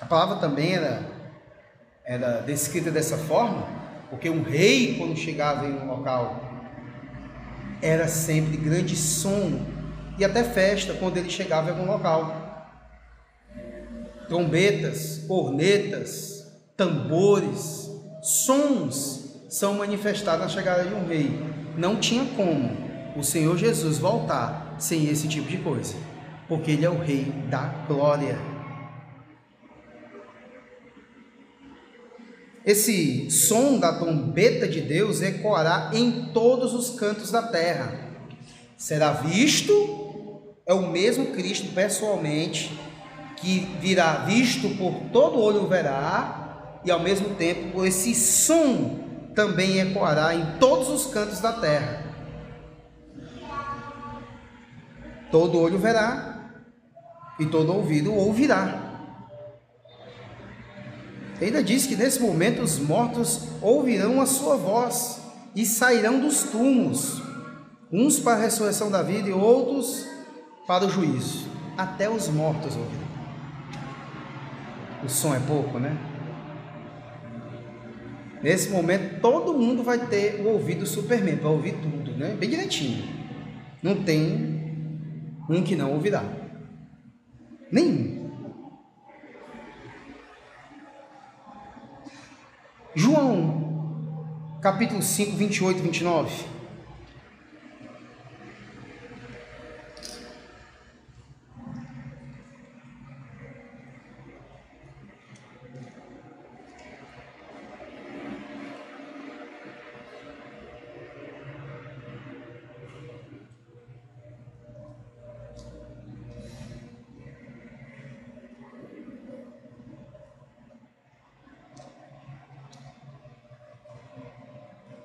A 0.00 0.06
palavra 0.06 0.36
também 0.36 0.74
era, 0.74 1.02
era 2.04 2.40
descrita 2.40 2.92
dessa 2.92 3.18
forma, 3.18 3.66
porque 4.08 4.30
um 4.30 4.42
rei, 4.42 4.96
quando 4.96 5.16
chegava 5.16 5.66
em 5.66 5.72
um 5.72 5.88
local, 5.88 6.40
era 7.82 8.06
sempre 8.06 8.56
grande 8.56 8.94
som 8.94 9.60
e 10.16 10.24
até 10.24 10.44
festa 10.44 10.94
quando 10.94 11.16
ele 11.16 11.28
chegava 11.28 11.68
em 11.68 11.72
algum 11.72 11.90
local. 11.90 12.42
Trombetas, 14.28 15.24
cornetas, 15.26 16.46
tambores, 16.76 17.90
sons 18.22 19.44
são 19.48 19.74
manifestados 19.74 20.46
na 20.46 20.48
chegada 20.48 20.84
de 20.84 20.94
um 20.94 21.06
rei. 21.06 21.30
Não 21.76 21.96
tinha 21.96 22.24
como 22.36 22.70
o 23.16 23.24
Senhor 23.24 23.56
Jesus 23.56 23.98
voltar 23.98 24.63
sem 24.78 25.08
esse 25.08 25.28
tipo 25.28 25.48
de 25.48 25.58
coisa, 25.58 25.94
porque 26.48 26.72
ele 26.72 26.84
é 26.84 26.90
o 26.90 26.98
rei 26.98 27.24
da 27.48 27.62
glória. 27.86 28.38
Esse 32.64 33.30
som 33.30 33.78
da 33.78 33.92
trombeta 33.92 34.66
de 34.66 34.80
Deus 34.80 35.20
ecoará 35.20 35.90
em 35.92 36.30
todos 36.32 36.72
os 36.72 36.98
cantos 36.98 37.30
da 37.30 37.42
terra. 37.42 37.92
Será 38.76 39.12
visto, 39.12 40.42
é 40.66 40.72
o 40.72 40.90
mesmo 40.90 41.26
Cristo 41.26 41.74
pessoalmente, 41.74 42.78
que 43.36 43.68
virá 43.80 44.24
visto 44.24 44.70
por 44.78 44.94
todo 45.12 45.38
olho 45.38 45.66
verá, 45.66 46.80
e 46.84 46.90
ao 46.90 47.00
mesmo 47.00 47.34
tempo 47.34 47.84
esse 47.84 48.14
som 48.14 48.98
também 49.34 49.80
ecoará 49.80 50.34
em 50.34 50.58
todos 50.58 50.88
os 50.88 51.12
cantos 51.12 51.40
da 51.40 51.52
terra. 51.52 52.03
Todo 55.34 55.58
olho 55.58 55.80
verá 55.80 56.52
e 57.40 57.46
todo 57.46 57.74
ouvido 57.74 58.14
ouvirá. 58.14 59.00
Ainda 61.42 61.60
diz 61.60 61.88
que 61.88 61.96
nesse 61.96 62.22
momento 62.22 62.62
os 62.62 62.78
mortos 62.78 63.48
ouvirão 63.60 64.20
a 64.20 64.26
sua 64.26 64.56
voz 64.56 65.20
e 65.52 65.66
sairão 65.66 66.20
dos 66.20 66.44
túmulos, 66.44 67.20
uns 67.90 68.20
para 68.20 68.34
a 68.34 68.42
ressurreição 68.42 68.92
da 68.92 69.02
vida 69.02 69.28
e 69.28 69.32
outros 69.32 70.06
para 70.68 70.84
o 70.84 70.88
juízo. 70.88 71.48
Até 71.76 72.08
os 72.08 72.28
mortos 72.28 72.76
ouvirão. 72.76 73.08
O 75.02 75.08
som 75.08 75.34
é 75.34 75.40
pouco, 75.40 75.80
né? 75.80 75.98
Nesse 78.40 78.68
momento 78.68 79.20
todo 79.20 79.52
mundo 79.52 79.82
vai 79.82 79.98
ter 80.06 80.40
o 80.42 80.50
ouvido 80.50 80.86
Superman 80.86 81.38
para 81.38 81.48
ouvir 81.48 81.72
tudo, 81.82 82.12
né? 82.12 82.36
Bem 82.38 82.48
direitinho. 82.48 83.02
Não 83.82 84.04
tem 84.04 84.63
um 85.48 85.62
que 85.62 85.76
não 85.76 85.92
ouvirá. 85.92 86.22
Nenhum. 87.70 88.30
João, 92.94 94.58
capítulo 94.62 95.02
5, 95.02 95.36
28 95.36 95.78
e 95.78 95.82
29. 95.82 96.54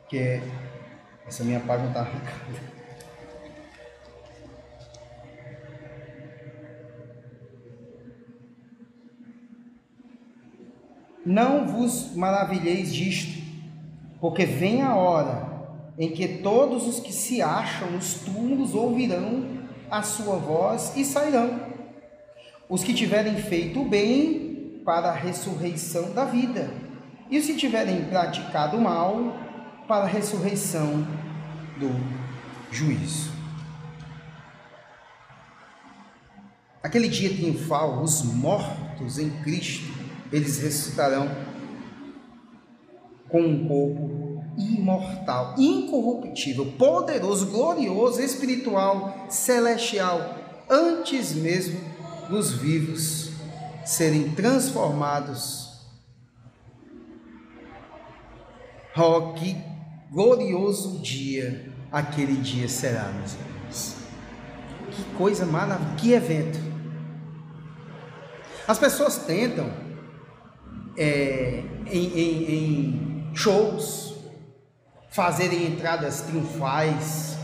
porque 0.10 0.42
essa 1.28 1.39
minha 1.50 1.60
página 1.62 1.88
está 1.88 2.02
arrancada. 2.02 2.70
Não 11.26 11.68
vos 11.68 12.16
maravilheis 12.16 12.94
disto, 12.94 13.42
porque 14.22 14.46
vem 14.46 14.82
a 14.84 14.96
hora 14.96 15.50
em 15.98 16.12
que 16.12 16.28
todos 16.28 16.88
os 16.88 17.00
que 17.00 17.12
se 17.12 17.42
acham 17.42 17.92
nos 17.92 18.14
túmulos 18.14 18.74
ouvirão 18.74 19.60
a 19.90 20.04
sua 20.04 20.36
voz 20.38 20.96
e 20.96 21.04
sairão. 21.04 21.60
Os 22.70 22.84
que 22.84 22.94
tiverem 22.94 23.36
feito 23.36 23.82
o 23.82 23.90
bem 23.90 24.82
para 24.86 25.10
a 25.10 25.14
ressurreição 25.14 26.14
da 26.14 26.26
vida, 26.26 26.70
e 27.30 27.38
os 27.38 27.46
que 27.46 27.56
tiverem 27.56 28.06
praticado 28.06 28.78
o 28.78 28.82
mal 28.82 29.36
para 29.88 30.06
a 30.06 30.08
ressurreição 30.08 31.06
do 31.80 31.90
juízo. 32.72 33.32
Aquele 36.84 37.08
dia 37.08 37.30
triunfal, 37.30 38.02
os 38.02 38.22
mortos 38.22 39.18
em 39.18 39.30
Cristo, 39.42 39.92
eles 40.32 40.60
ressuscitarão 40.60 41.30
com 43.28 43.42
um 43.42 43.68
corpo 43.68 44.44
imortal, 44.58 45.56
incorruptível, 45.58 46.66
poderoso, 46.74 47.48
glorioso, 47.48 48.22
espiritual, 48.22 49.28
celestial, 49.30 50.38
antes 50.70 51.34
mesmo 51.34 51.80
dos 52.30 52.54
vivos 52.54 53.32
serem 53.86 54.32
transformados. 54.32 55.70
Oh, 58.96 59.34
que 59.34 59.56
glorioso 60.12 61.00
dia 61.00 61.69
aquele 61.92 62.36
dia 62.36 62.68
será, 62.68 63.06
meus 63.06 63.34
irmãos. 63.34 63.96
Que 64.92 65.04
coisa 65.18 65.46
maravilhosa, 65.46 65.96
que 65.96 66.14
evento. 66.14 66.60
As 68.68 68.78
pessoas 68.78 69.18
tentam 69.18 69.70
é, 70.98 71.64
em, 71.88 72.06
em, 72.06 72.54
em 72.54 73.32
shows 73.34 74.16
fazerem 75.10 75.68
entradas 75.68 76.22
triunfais, 76.22 77.38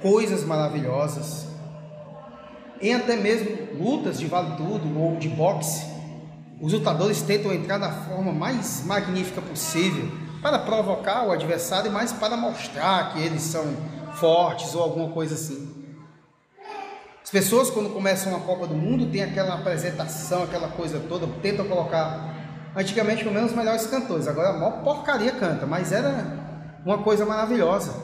coisas 0.00 0.44
maravilhosas, 0.44 1.46
em 2.80 2.94
até 2.94 3.16
mesmo 3.16 3.78
lutas 3.78 4.18
de 4.18 4.26
vale 4.26 4.56
tudo 4.56 4.98
ou 4.98 5.16
de 5.16 5.28
boxe. 5.28 5.86
Os 6.60 6.72
lutadores 6.72 7.22
tentam 7.22 7.52
entrar 7.52 7.78
da 7.78 7.90
forma 7.90 8.32
mais 8.32 8.84
magnífica 8.86 9.42
possível 9.42 10.10
para 10.42 10.58
provocar 10.58 11.24
o 11.24 11.30
adversário, 11.30 11.90
mas 11.90 12.12
para 12.12 12.36
mostrar 12.36 13.12
que 13.12 13.20
eles 13.20 13.42
são 13.42 13.64
fortes 14.14 14.74
ou 14.74 14.82
alguma 14.82 15.10
coisa 15.10 15.36
assim. 15.36 15.82
As 17.22 17.30
pessoas, 17.30 17.70
quando 17.70 17.90
começam 17.90 18.34
a 18.34 18.40
Copa 18.40 18.66
do 18.66 18.74
Mundo, 18.74 19.06
tem 19.06 19.22
aquela 19.22 19.54
apresentação, 19.54 20.42
aquela 20.42 20.68
coisa 20.68 21.00
toda, 21.08 21.26
tentam 21.40 21.66
colocar. 21.66 22.34
Antigamente, 22.74 23.22
pelo 23.22 23.34
menos, 23.34 23.52
os 23.52 23.56
melhores 23.56 23.86
cantores, 23.86 24.26
agora 24.26 24.50
a 24.50 24.52
maior 24.54 24.82
porcaria 24.82 25.30
canta, 25.30 25.64
mas 25.64 25.92
era 25.92 26.26
uma 26.84 26.98
coisa 26.98 27.24
maravilhosa. 27.24 27.94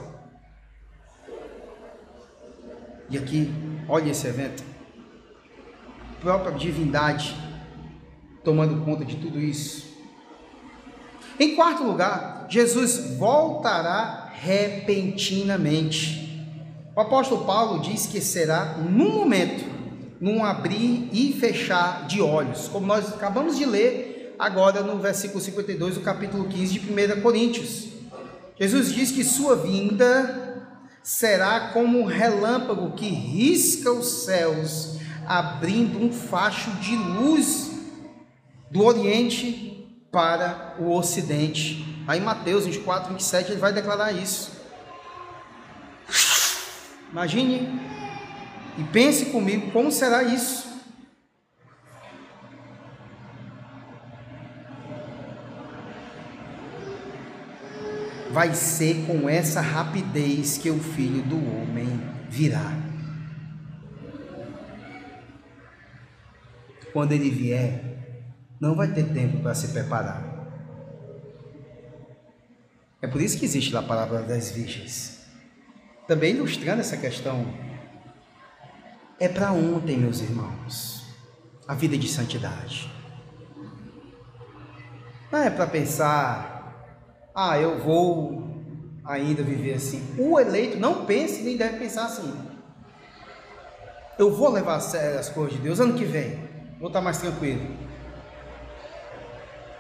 E 3.11 3.18
aqui, 3.18 3.53
olha 3.88 4.11
esse 4.11 4.27
evento. 4.27 4.62
A 6.12 6.20
própria 6.20 6.53
divindade 6.53 7.37
tomando 8.44 8.85
conta 8.85 9.05
de 9.05 9.16
tudo 9.16 9.40
isso. 9.40 9.88
Em 11.40 11.55
quarto 11.55 11.85
lugar, 11.85 12.46
Jesus 12.48 13.16
voltará 13.16 14.33
repentinamente. 14.40 16.44
O 16.96 17.01
apóstolo 17.01 17.44
Paulo 17.44 17.81
diz 17.81 18.07
que 18.07 18.20
será 18.20 18.77
num 18.79 19.12
momento, 19.12 19.64
num 20.20 20.44
abrir 20.44 21.09
e 21.12 21.33
fechar 21.35 22.09
de 22.09 22.20
olhos, 22.20 22.66
como 22.66 22.88
nós 22.88 23.14
acabamos 23.14 23.57
de 23.57 23.64
ler 23.64 24.35
agora 24.37 24.81
no 24.81 24.98
versículo 24.98 25.40
52 25.40 25.94
do 25.94 26.01
capítulo 26.01 26.48
15 26.48 26.81
de 26.81 26.92
1 26.92 27.20
Coríntios. 27.20 27.87
Jesus 28.59 28.92
diz 28.92 29.12
que 29.12 29.22
sua 29.22 29.55
vinda 29.55 30.66
será 31.05 31.70
como 31.72 32.01
um 32.01 32.05
relâmpago 32.05 32.96
que 32.96 33.07
risca 33.07 33.92
os 33.92 34.24
céus, 34.24 34.96
abrindo 35.24 36.05
um 36.05 36.12
facho 36.12 36.72
de 36.81 36.96
luz 36.96 37.70
do 38.72 38.85
Oriente 38.85 39.77
para 40.10 40.76
o 40.78 40.92
Ocidente. 40.92 42.04
Aí 42.06 42.20
Mateus 42.20 42.64
24, 42.64 43.12
27 43.12 43.52
ele 43.52 43.60
vai 43.60 43.72
declarar 43.72 44.12
isso. 44.12 44.52
Imagine 47.10 47.80
e 48.78 48.84
pense 48.84 49.26
comigo 49.26 49.70
como 49.72 49.90
será 49.90 50.22
isso. 50.22 50.68
vai 58.38 58.54
ser 58.54 59.04
com 59.04 59.28
essa 59.28 59.60
rapidez 59.60 60.58
que 60.58 60.70
o 60.70 60.78
filho 60.78 61.22
do 61.22 61.36
homem 61.36 62.00
virá. 62.28 62.72
Quando 66.92 67.10
ele 67.10 67.30
vier, 67.30 67.97
não 68.60 68.74
vai 68.74 68.88
ter 68.92 69.04
tempo 69.12 69.42
para 69.42 69.54
se 69.54 69.68
preparar. 69.68 70.22
É 73.00 73.06
por 73.06 73.20
isso 73.20 73.38
que 73.38 73.44
existe 73.44 73.76
a 73.76 73.82
palavra 73.82 74.22
das 74.22 74.50
virgens. 74.50 75.24
Também 76.06 76.34
ilustrando 76.34 76.80
essa 76.80 76.96
questão. 76.96 77.46
É 79.20 79.28
para 79.28 79.52
ontem, 79.52 79.96
meus 79.96 80.20
irmãos, 80.20 81.06
a 81.66 81.74
vida 81.74 81.96
de 81.96 82.08
santidade. 82.08 82.90
Não 85.30 85.40
é 85.40 85.50
para 85.50 85.66
pensar 85.66 86.58
ah, 87.40 87.56
eu 87.56 87.78
vou 87.78 88.64
ainda 89.04 89.44
viver 89.44 89.74
assim. 89.74 90.02
O 90.18 90.40
eleito 90.40 90.76
não 90.76 91.04
pense 91.04 91.44
nem 91.44 91.56
deve 91.56 91.78
pensar 91.78 92.06
assim. 92.06 92.34
Eu 94.18 94.34
vou 94.34 94.50
levar 94.50 94.74
a 94.74 94.80
sério 94.80 95.20
as 95.20 95.28
coisas 95.28 95.54
de 95.54 95.60
Deus 95.60 95.78
ano 95.78 95.94
que 95.94 96.04
vem. 96.04 96.36
Vou 96.80 96.88
estar 96.88 97.00
mais 97.00 97.18
tranquilo. 97.18 97.88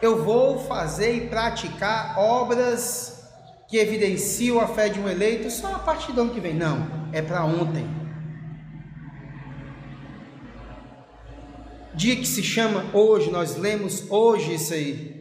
Eu 0.00 0.24
vou 0.24 0.58
fazer 0.60 1.14
e 1.14 1.28
praticar 1.28 2.18
obras 2.18 3.28
que 3.68 3.76
evidenciam 3.76 4.60
a 4.60 4.66
fé 4.66 4.88
de 4.88 5.00
um 5.00 5.08
eleito 5.08 5.50
só 5.50 5.74
a 5.74 5.78
partir 5.78 6.12
do 6.12 6.22
ano 6.22 6.32
que 6.32 6.40
vem. 6.40 6.54
Não, 6.54 6.86
é 7.12 7.20
para 7.20 7.44
ontem. 7.44 7.86
Dia 11.94 12.16
que 12.16 12.26
se 12.26 12.42
chama 12.42 12.84
hoje, 12.92 13.30
nós 13.30 13.56
lemos 13.56 14.08
hoje 14.10 14.54
isso 14.54 14.72
aí. 14.72 15.18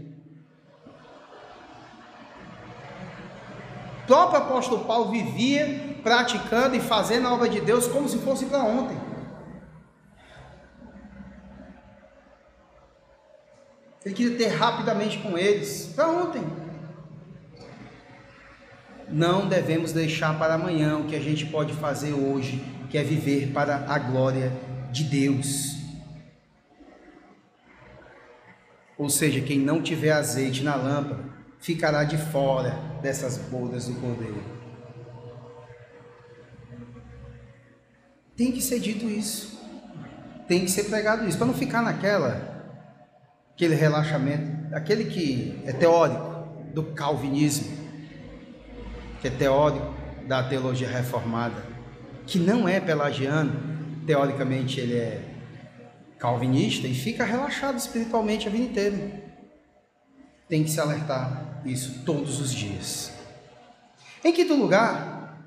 próprio 4.07 4.39
apóstolo 4.39 4.85
Paulo 4.85 5.11
vivia 5.11 5.97
praticando 6.01 6.75
e 6.75 6.79
fazendo 6.79 7.27
a 7.27 7.33
obra 7.33 7.49
de 7.49 7.59
Deus 7.59 7.87
como 7.87 8.07
se 8.07 8.17
fosse 8.19 8.45
para 8.45 8.63
ontem. 8.63 8.97
Ele 14.05 14.15
queria 14.15 14.38
ter 14.38 14.47
rapidamente 14.47 15.17
com 15.19 15.38
eles, 15.38 15.91
para 15.95 16.07
ontem. 16.07 16.43
Não 19.10 19.47
devemos 19.47 19.91
deixar 19.91 20.38
para 20.38 20.55
amanhã 20.55 20.97
o 20.97 21.05
que 21.05 21.15
a 21.15 21.19
gente 21.19 21.45
pode 21.45 21.73
fazer 21.73 22.13
hoje, 22.13 22.63
que 22.89 22.97
é 22.97 23.03
viver 23.03 23.51
para 23.51 23.86
a 23.88 23.99
glória 23.99 24.51
de 24.91 25.03
Deus. 25.03 25.77
Ou 28.97 29.10
seja, 29.10 29.41
quem 29.41 29.60
não 29.60 29.81
tiver 29.81 30.12
azeite 30.12 30.63
na 30.63 30.75
lâmpada, 30.75 31.23
ficará 31.60 32.03
de 32.03 32.17
fora 32.17 32.71
dessas 33.01 33.38
bodas 33.38 33.88
do 33.88 33.95
Cordeiro. 33.95 34.43
Tem 38.36 38.51
que 38.51 38.62
ser 38.62 38.79
dito 38.79 39.05
isso. 39.05 39.57
Tem 40.47 40.63
que 40.63 40.71
ser 40.71 40.86
pregado 40.86 41.27
isso, 41.27 41.38
para 41.38 41.47
não 41.47 41.53
ficar 41.53 41.81
naquela 41.81 42.56
aquele 43.57 43.73
relaxamento, 43.73 44.71
aquele 44.71 45.05
que 45.05 45.63
é 45.65 45.73
teórico 45.73 46.47
do 46.75 46.83
calvinismo, 46.83 47.75
que 49.19 49.27
é 49.27 49.31
teórico 49.31 49.95
da 50.27 50.43
teologia 50.43 50.87
reformada, 50.87 51.65
que 52.27 52.37
não 52.37 52.69
é 52.69 52.79
pelagiano, 52.79 54.05
teoricamente 54.05 54.79
ele 54.79 54.95
é 54.95 55.23
calvinista 56.19 56.87
e 56.87 56.93
fica 56.93 57.25
relaxado 57.25 57.79
espiritualmente 57.79 58.47
a 58.47 58.51
vida 58.51 58.63
inteira. 58.63 59.23
Tem 60.47 60.63
que 60.63 60.69
se 60.69 60.79
alertar 60.79 61.63
isso 61.65 62.03
todos 62.05 62.39
os 62.39 62.53
dias. 62.53 63.11
Em 64.23 64.31
quinto 64.31 64.53
lugar, 64.53 65.41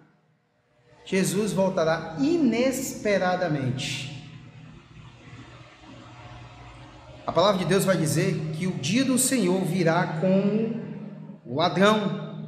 Jesus 1.04 1.52
voltará 1.52 2.16
inesperadamente. 2.18 4.09
A 7.30 7.32
palavra 7.32 7.60
de 7.60 7.64
Deus 7.64 7.84
vai 7.84 7.96
dizer 7.96 8.34
que 8.54 8.66
o 8.66 8.72
dia 8.72 9.04
do 9.04 9.16
Senhor 9.16 9.60
virá 9.64 10.18
como 10.20 10.82
ladrão. 11.46 12.42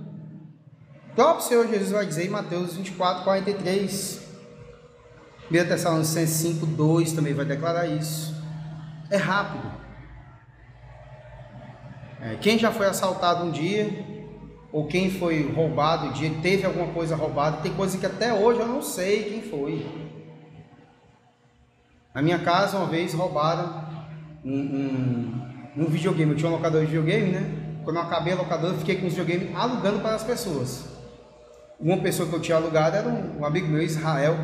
O 1.09 1.14
próprio 1.14 1.47
Senhor 1.47 1.68
Jesus 1.68 1.92
vai 1.92 2.05
dizer 2.05 2.27
em 2.27 2.31
Mateus 2.31 2.75
24, 2.75 3.23
43. 3.23 4.21
1 5.49 5.53
Tessalonicenses 5.68 6.35
5, 6.35 6.66
2 6.66 7.12
também 7.12 7.33
vai 7.33 7.45
declarar 7.45 7.87
isso. 7.87 8.35
É 9.09 9.16
rápido. 9.16 9.71
É, 12.21 12.35
quem 12.40 12.59
já 12.59 12.73
foi 12.73 12.87
assaltado 12.87 13.45
um 13.45 13.53
dia, 13.53 13.88
ou 14.73 14.88
quem 14.88 15.12
foi 15.12 15.49
roubado 15.49 16.07
um 16.07 16.12
dia, 16.12 16.29
teve 16.42 16.66
alguma 16.66 16.92
coisa 16.92 17.14
roubada, 17.14 17.59
tem 17.59 17.73
coisa 17.73 17.97
que 17.97 18.07
até 18.07 18.35
hoje 18.35 18.59
eu 18.59 18.66
não 18.66 18.83
sei 18.83 19.31
quem 19.31 19.42
foi. 19.42 19.87
Na 22.12 22.21
minha 22.21 22.40
casa, 22.40 22.79
uma 22.79 22.87
vez 22.88 23.14
roubaram 23.14 23.92
um, 24.45 24.55
um, 24.55 25.43
um 25.77 25.87
videogame. 25.87 26.33
Eu 26.33 26.37
tinha 26.37 26.51
um 26.51 26.55
locador 26.55 26.81
de 26.81 26.87
videogame, 26.87 27.33
né? 27.33 27.51
Quando 27.85 27.97
eu 27.97 28.03
acabei 28.03 28.33
a 28.33 28.37
locadora, 28.37 28.75
eu 28.75 28.79
fiquei 28.79 28.97
com 28.97 29.07
os 29.07 29.15
videogames 29.15 29.55
alugando 29.57 30.01
para 30.01 30.15
as 30.15 30.23
pessoas. 30.23 30.85
Uma 31.81 31.99
pessoa 31.99 32.29
que 32.29 32.35
eu 32.35 32.41
tinha 32.41 32.57
alugado 32.57 32.97
era 32.97 33.09
um, 33.09 33.41
um 33.41 33.45
amigo 33.45 33.67
meu, 33.67 33.83
Israel. 33.83 34.37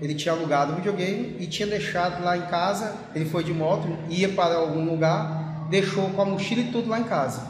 Ele 0.00 0.14
tinha 0.14 0.32
alugado 0.34 0.72
o 0.72 0.76
videogame 0.76 1.36
e 1.40 1.46
tinha 1.46 1.66
deixado 1.66 2.22
lá 2.22 2.36
em 2.36 2.42
casa. 2.42 2.94
Ele 3.14 3.24
foi 3.24 3.42
de 3.42 3.52
moto, 3.52 3.88
ia 4.08 4.28
para 4.28 4.54
algum 4.56 4.84
lugar 4.84 5.38
deixou 5.68 6.10
com 6.10 6.22
a 6.22 6.24
mochila 6.24 6.62
e 6.62 6.72
tudo 6.72 6.88
lá 6.88 6.98
em 6.98 7.04
casa. 7.04 7.46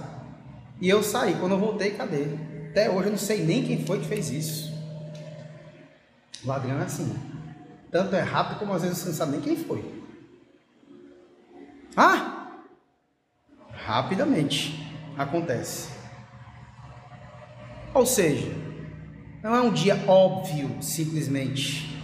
E 0.81 0.89
eu 0.89 1.03
saí. 1.03 1.35
Quando 1.41 1.53
eu 1.53 1.59
voltei, 1.59 1.93
cadê? 1.93 2.27
Até 2.71 2.91
hoje 2.91 3.07
eu 3.07 3.13
não 3.13 3.19
sei 3.19 3.45
nem 3.45 3.65
quem 3.65 3.85
foi 3.85 4.01
que 4.01 4.07
fez 4.07 4.31
isso. 4.31 4.73
O 6.45 6.49
ladrão 6.49 6.81
é 6.81 6.85
assim. 6.85 7.17
Tanto 7.91 8.15
é 8.15 8.21
rápido 8.21 8.59
como 8.59 8.73
às 8.73 8.83
vezes 8.83 8.99
você 8.99 9.09
não 9.09 9.15
sabe 9.15 9.33
nem 9.33 9.41
quem 9.41 9.57
foi. 9.57 9.98
Ah! 11.97 12.47
Rapidamente 13.73 14.87
acontece. 15.17 15.89
Ou 17.95 18.05
seja, 18.05 18.53
não 19.43 19.55
é 19.55 19.61
um 19.61 19.73
dia 19.73 20.05
óbvio, 20.07 20.77
simplesmente. 20.81 22.03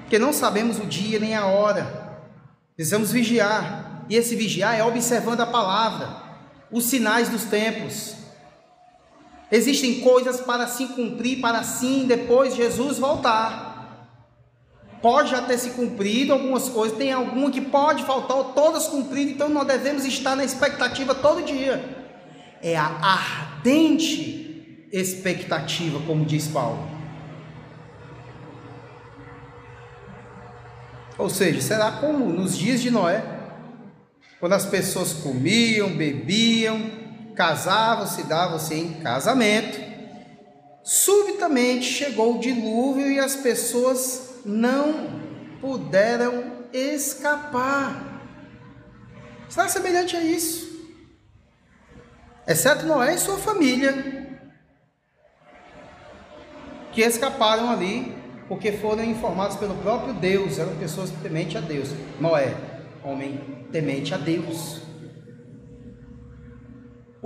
Porque 0.00 0.18
não 0.18 0.32
sabemos 0.32 0.78
o 0.78 0.86
dia 0.86 1.18
nem 1.18 1.34
a 1.34 1.46
hora. 1.46 2.20
Precisamos 2.76 3.10
vigiar. 3.10 4.04
E 4.08 4.16
esse 4.16 4.36
vigiar 4.36 4.78
é 4.78 4.84
observando 4.84 5.40
a 5.40 5.46
palavra, 5.46 6.22
os 6.70 6.84
sinais 6.84 7.28
dos 7.28 7.44
tempos. 7.44 8.14
Existem 9.50 10.00
coisas 10.00 10.40
para 10.40 10.66
se 10.66 10.86
cumprir, 10.88 11.40
para 11.40 11.62
sim 11.62 12.06
depois 12.06 12.54
Jesus 12.54 12.98
voltar. 12.98 13.73
Pode 15.04 15.32
já 15.32 15.42
ter 15.42 15.58
se 15.58 15.72
cumprido 15.72 16.32
algumas 16.32 16.66
coisas, 16.66 16.96
tem 16.96 17.12
alguma 17.12 17.50
que 17.50 17.60
pode 17.60 18.02
faltar, 18.04 18.54
todas 18.54 18.86
cumpridas, 18.86 19.34
então 19.34 19.50
nós 19.50 19.66
devemos 19.66 20.06
estar 20.06 20.34
na 20.34 20.42
expectativa 20.42 21.14
todo 21.14 21.44
dia. 21.44 21.84
É 22.62 22.74
a 22.74 22.86
ardente 22.86 24.88
expectativa, 24.90 26.00
como 26.06 26.24
diz 26.24 26.48
Paulo. 26.48 26.88
Ou 31.18 31.28
seja, 31.28 31.60
será 31.60 31.92
como 31.92 32.30
nos 32.30 32.56
dias 32.56 32.80
de 32.80 32.90
Noé, 32.90 33.22
quando 34.40 34.54
as 34.54 34.64
pessoas 34.64 35.12
comiam, 35.12 35.94
bebiam, 35.94 36.80
casavam-se, 37.36 38.22
davam-se 38.22 38.74
em 38.74 38.94
casamento, 38.94 39.78
subitamente 40.82 41.84
chegou 41.84 42.36
o 42.36 42.40
dilúvio 42.40 43.12
e 43.12 43.18
as 43.18 43.36
pessoas 43.36 44.32
não 44.44 45.20
puderam 45.60 46.66
escapar. 46.72 48.20
Será 49.48 49.68
semelhante 49.68 50.16
a 50.16 50.22
isso? 50.22 50.74
Exceto 52.46 52.84
Noé 52.84 53.14
e 53.14 53.18
sua 53.18 53.38
família, 53.38 54.38
que 56.92 57.00
escaparam 57.00 57.70
ali 57.70 58.14
porque 58.48 58.72
foram 58.72 59.02
informados 59.04 59.56
pelo 59.56 59.74
próprio 59.76 60.12
Deus, 60.14 60.58
eram 60.58 60.76
pessoas 60.76 61.10
tementes 61.22 61.56
a 61.56 61.60
Deus. 61.60 61.88
Noé, 62.20 62.54
homem 63.02 63.66
temente 63.72 64.12
a 64.12 64.18
Deus. 64.18 64.82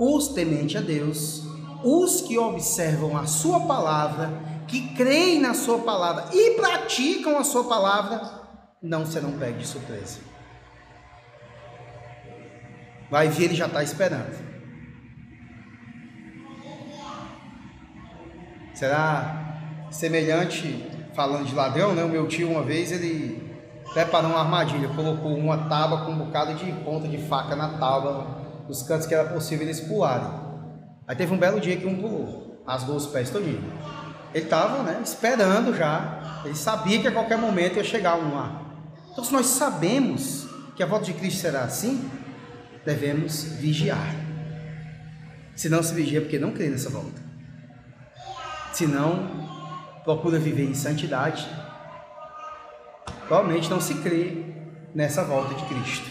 os 0.01 0.29
tementes 0.29 0.77
a 0.77 0.79
Deus, 0.79 1.43
os 1.83 2.21
que 2.21 2.37
observam 2.37 3.17
a 3.17 3.25
sua 3.25 3.59
palavra, 3.67 4.31
que 4.69 4.93
creem 4.93 5.39
na 5.41 5.55
sua 5.55 5.79
palavra 5.79 6.25
e 6.31 6.51
praticam 6.51 7.37
a 7.37 7.43
sua 7.43 7.63
palavra, 7.63 8.21
não 8.81 9.05
serão 9.05 9.31
pegos 9.31 9.61
de 9.61 9.67
surpresa. 9.67 10.19
Vai 13.09 13.27
vir, 13.27 13.45
ele 13.45 13.55
já 13.55 13.65
está 13.65 13.81
esperando. 13.81 14.47
Será 18.75 19.87
semelhante, 19.89 20.87
falando 21.15 21.47
de 21.47 21.55
ladrão, 21.55 21.95
né? 21.95 22.03
O 22.03 22.07
meu 22.07 22.27
tio, 22.27 22.51
uma 22.51 22.61
vez, 22.61 22.91
ele 22.91 23.51
preparou 23.91 24.29
uma 24.29 24.41
armadilha, 24.41 24.87
colocou 24.89 25.35
uma 25.35 25.67
tábua 25.67 26.05
com 26.05 26.11
um 26.11 26.17
bocado 26.19 26.53
de 26.53 26.71
ponta 26.83 27.07
de 27.07 27.17
faca 27.17 27.55
na 27.55 27.79
tábua, 27.79 28.63
nos 28.67 28.83
cantos 28.83 29.07
que 29.07 29.15
era 29.15 29.27
possível 29.29 29.65
eles 29.65 29.79
pularem. 29.81 30.29
Aí 31.07 31.15
teve 31.15 31.33
um 31.33 31.39
belo 31.39 31.59
dia 31.59 31.75
que 31.75 31.87
um 31.87 31.99
pulou, 31.99 32.63
rasgou 32.67 32.95
os 32.95 33.07
pés 33.07 33.31
todinho. 33.31 33.63
Ele 34.33 34.43
estava 34.43 34.83
né, 34.83 35.01
esperando 35.03 35.75
já, 35.75 36.41
ele 36.45 36.55
sabia 36.55 37.01
que 37.01 37.07
a 37.07 37.11
qualquer 37.11 37.37
momento 37.37 37.77
ia 37.77 37.83
chegar 37.83 38.15
um 38.15 38.35
lá. 38.35 38.61
Então, 39.11 39.23
se 39.23 39.33
nós 39.33 39.47
sabemos 39.47 40.47
que 40.75 40.83
a 40.83 40.85
volta 40.85 41.05
de 41.05 41.13
Cristo 41.13 41.41
será 41.41 41.61
assim, 41.63 42.09
devemos 42.85 43.43
vigiar. 43.43 44.15
Se 45.55 45.67
não 45.67 45.83
se 45.83 45.93
vigia, 45.93 46.19
é 46.19 46.21
porque 46.21 46.39
não 46.39 46.51
crê 46.51 46.69
nessa 46.69 46.89
volta. 46.89 47.21
Se 48.71 48.87
não, 48.87 49.27
procura 50.05 50.39
viver 50.39 50.63
em 50.63 50.73
santidade. 50.73 51.47
Provavelmente 53.27 53.69
não 53.69 53.81
se 53.81 53.95
crê 53.95 54.45
nessa 54.95 55.23
volta 55.23 55.53
de 55.55 55.65
Cristo. 55.65 56.09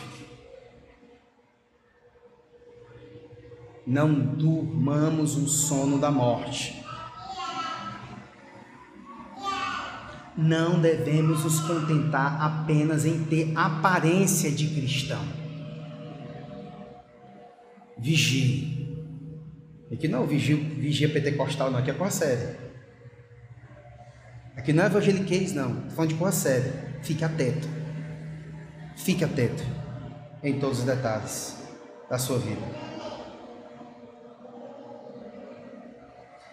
Não 3.86 4.12
durmamos 4.12 5.36
o 5.36 5.48
sono 5.48 5.98
da 5.98 6.10
morte. 6.10 6.77
Não 10.40 10.80
devemos 10.80 11.42
nos 11.42 11.58
contentar 11.58 12.40
apenas 12.40 13.04
em 13.04 13.24
ter 13.24 13.52
aparência 13.56 14.52
de 14.52 14.68
cristão. 14.68 15.20
Vigie. 17.98 18.96
Aqui 19.92 20.06
não 20.06 20.22
é 20.22 20.26
vigia, 20.28 20.56
vigia 20.56 21.08
pentecostal, 21.08 21.72
não, 21.72 21.80
aqui 21.80 21.90
é 21.90 21.94
com 21.94 22.04
a 22.04 22.10
série. 22.10 22.56
Aqui 24.56 24.72
não 24.72 24.84
é 24.84 24.86
evangeliquez, 24.86 25.52
não. 25.52 25.78
Estou 25.78 25.90
falando 25.90 26.10
de 26.10 26.14
com 26.14 26.26
a 26.26 26.30
série. 26.30 26.70
Fique 27.02 27.24
atento. 27.24 27.68
Fique 28.96 29.24
atento 29.24 29.64
em 30.40 30.60
todos 30.60 30.78
os 30.78 30.84
detalhes 30.84 31.56
da 32.08 32.16
sua 32.16 32.38
vida. 32.38 32.62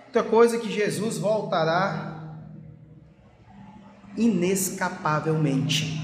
Outra 0.05 0.23
coisa 0.23 0.57
que 0.57 0.71
Jesus 0.71 1.19
voltará 1.19 2.14
inescapavelmente. 4.17 6.01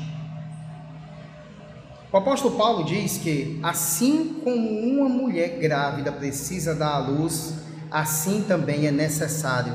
O 2.12 2.18
apóstolo 2.18 2.58
Paulo 2.58 2.84
diz 2.84 3.18
que 3.18 3.60
assim 3.64 4.42
como 4.44 4.70
uma 4.70 5.08
mulher 5.08 5.60
grávida 5.60 6.12
precisa 6.12 6.76
dar 6.76 6.96
à 6.96 6.98
luz, 6.98 7.56
assim 7.90 8.44
também 8.44 8.86
é 8.86 8.92
necessário 8.92 9.74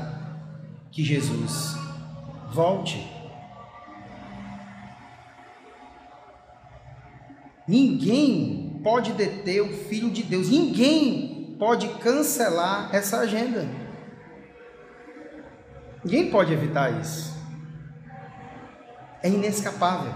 que 0.91 1.03
Jesus 1.03 1.75
volte. 2.51 3.05
Ninguém 7.67 8.79
pode 8.83 9.11
deter 9.13 9.61
o 9.61 9.73
Filho 9.73 10.09
de 10.09 10.23
Deus, 10.23 10.49
ninguém 10.49 11.55
pode 11.59 11.87
cancelar 11.99 12.89
essa 12.93 13.17
agenda. 13.17 13.67
Ninguém 16.03 16.29
pode 16.29 16.53
evitar 16.53 17.01
isso. 17.01 17.36
É 19.21 19.29
inescapável. 19.29 20.13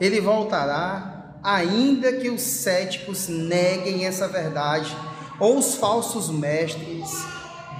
Ele 0.00 0.20
voltará, 0.20 1.34
ainda 1.42 2.12
que 2.12 2.30
os 2.30 2.42
céticos 2.42 3.28
neguem 3.28 4.06
essa 4.06 4.28
verdade, 4.28 4.96
ou 5.40 5.58
os 5.58 5.74
falsos 5.74 6.30
mestres 6.30 7.10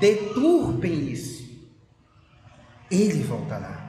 deturpem 0.01 1.11
isso. 1.11 1.47
Ele 2.91 3.23
voltará. 3.23 3.87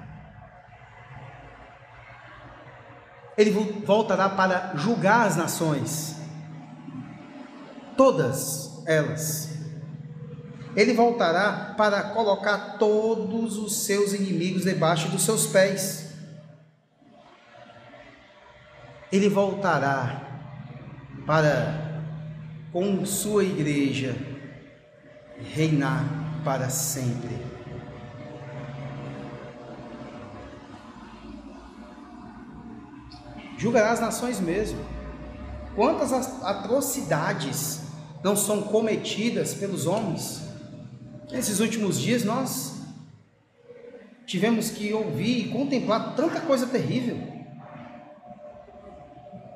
Ele 3.37 3.51
voltará 3.85 4.27
para 4.27 4.75
julgar 4.75 5.25
as 5.25 5.37
nações, 5.37 6.15
todas 7.95 8.83
elas 8.85 9.58
ele 10.79 10.93
voltará 10.93 11.73
para 11.75 12.01
colocar 12.01 12.77
todos 12.77 13.57
os 13.57 13.83
seus 13.83 14.13
inimigos 14.13 14.63
debaixo 14.63 15.09
dos 15.09 15.23
seus 15.23 15.45
pés. 15.45 16.13
Ele 19.11 19.27
voltará 19.27 20.41
para, 21.25 22.01
com 22.71 23.05
sua 23.05 23.43
igreja, 23.43 24.15
reinar 25.53 26.05
para 26.45 26.69
sempre. 26.69 27.37
Julgará 33.57 33.91
as 33.91 33.99
nações 33.99 34.39
mesmo. 34.39 34.79
Quantas 35.75 36.13
atrocidades 36.41 37.81
não 38.23 38.37
são 38.37 38.61
cometidas 38.63 39.53
pelos 39.53 39.85
homens? 39.85 40.48
Nesses 41.31 41.59
últimos 41.59 41.99
dias 41.99 42.23
nós 42.23 42.73
tivemos 44.25 44.71
que 44.71 44.91
ouvir 44.93 45.45
e 45.45 45.49
contemplar 45.49 46.15
tanta 46.15 46.41
coisa 46.41 46.65
terrível. 46.65 47.21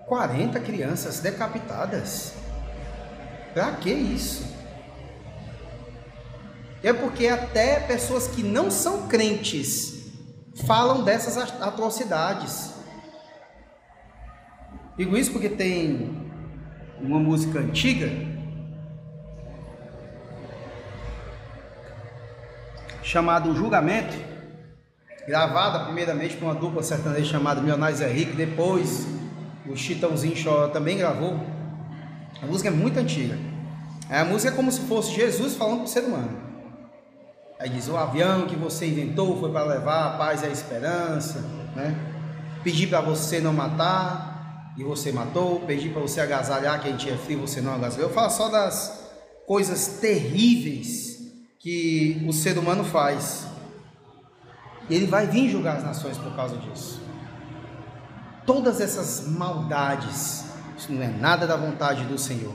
40 0.08 0.60
crianças 0.60 1.20
decapitadas. 1.20 2.34
Para 3.54 3.72
que 3.78 3.92
isso? 3.92 4.54
É 6.84 6.94
porque 6.94 7.28
até 7.28 7.80
pessoas 7.80 8.28
que 8.28 8.44
não 8.44 8.70
são 8.70 9.08
crentes 9.08 10.12
falam 10.68 11.04
dessas 11.04 11.38
atrocidades. 11.38 12.74
Digo 14.96 15.18
isso 15.18 15.32
porque 15.32 15.50
tem 15.50 16.32
uma 17.00 17.20
música 17.20 17.60
antiga 17.60 18.33
chamado 23.04 23.54
Julgamento, 23.56 24.16
gravada 25.28 25.86
primeiramente 25.86 26.36
por 26.38 26.46
uma 26.46 26.56
dupla 26.56 26.82
sertaneja 26.82 27.32
chamada 27.32 27.62
Milionários 27.62 28.02
é 28.02 28.08
Rico, 28.12 28.36
depois 28.36 29.06
o 29.68 29.76
Chitãozinho 29.76 30.36
Chora 30.42 30.70
também 30.70 30.98
gravou. 30.98 31.40
A 32.42 32.46
música 32.46 32.70
é 32.70 32.72
muito 32.72 33.00
antiga. 33.00 33.38
A 34.10 34.26
música 34.26 34.52
é 34.52 34.56
como 34.56 34.72
se 34.72 34.82
fosse 34.82 35.14
Jesus 35.14 35.56
falando 35.56 35.78
para 35.78 35.86
o 35.86 35.88
ser 35.88 36.02
humano. 36.02 36.30
Aí 37.60 37.70
diz: 37.70 37.88
O 37.88 37.96
avião 37.96 38.46
que 38.46 38.56
você 38.56 38.88
inventou 38.88 39.40
foi 39.40 39.52
para 39.52 39.64
levar 39.64 40.08
a 40.08 40.18
paz 40.18 40.42
e 40.42 40.46
a 40.46 40.50
esperança, 40.50 41.40
né? 41.76 41.96
Pedi 42.64 42.88
para 42.88 43.02
você 43.02 43.40
não 43.40 43.54
matar 43.54 44.74
e 44.78 44.84
você 44.84 45.12
matou. 45.12 45.62
Pedi 45.62 45.90
para 45.90 46.02
você 46.02 46.20
agasalhar 46.20 46.82
quem 46.82 46.98
tinha 46.98 47.18
frio, 47.18 47.40
você 47.40 47.62
não 47.62 47.76
agasalhou. 47.76 48.10
Eu 48.10 48.14
falo 48.14 48.30
só 48.30 48.50
das 48.50 49.10
coisas 49.48 50.00
terríveis 50.02 51.13
que 51.64 52.22
o 52.28 52.34
ser 52.34 52.58
humano 52.58 52.84
faz. 52.84 53.48
E 54.90 54.96
ele 54.96 55.08
vai 55.08 55.28
vir 55.28 55.50
julgar 55.50 55.78
as 55.78 55.84
nações 55.84 56.18
por 56.18 56.36
causa 56.36 56.58
disso. 56.58 57.02
Todas 58.46 58.82
essas 58.82 59.26
maldades, 59.30 60.44
isso 60.78 60.92
não 60.92 61.02
é 61.02 61.08
nada 61.08 61.48
da 61.48 61.56
vontade 61.56 62.04
do 62.04 62.18
Senhor. 62.18 62.54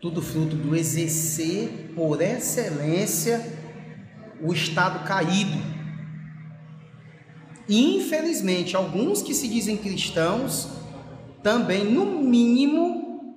Tudo 0.00 0.22
fruto 0.22 0.54
do 0.54 0.76
exercer 0.76 1.92
por 1.96 2.22
excelência 2.22 3.44
o 4.40 4.52
estado 4.52 5.04
caído. 5.04 5.60
E 7.68 7.96
infelizmente, 7.96 8.76
alguns 8.76 9.22
que 9.22 9.34
se 9.34 9.48
dizem 9.48 9.76
cristãos 9.76 10.68
também, 11.42 11.84
no 11.84 12.22
mínimo, 12.22 13.34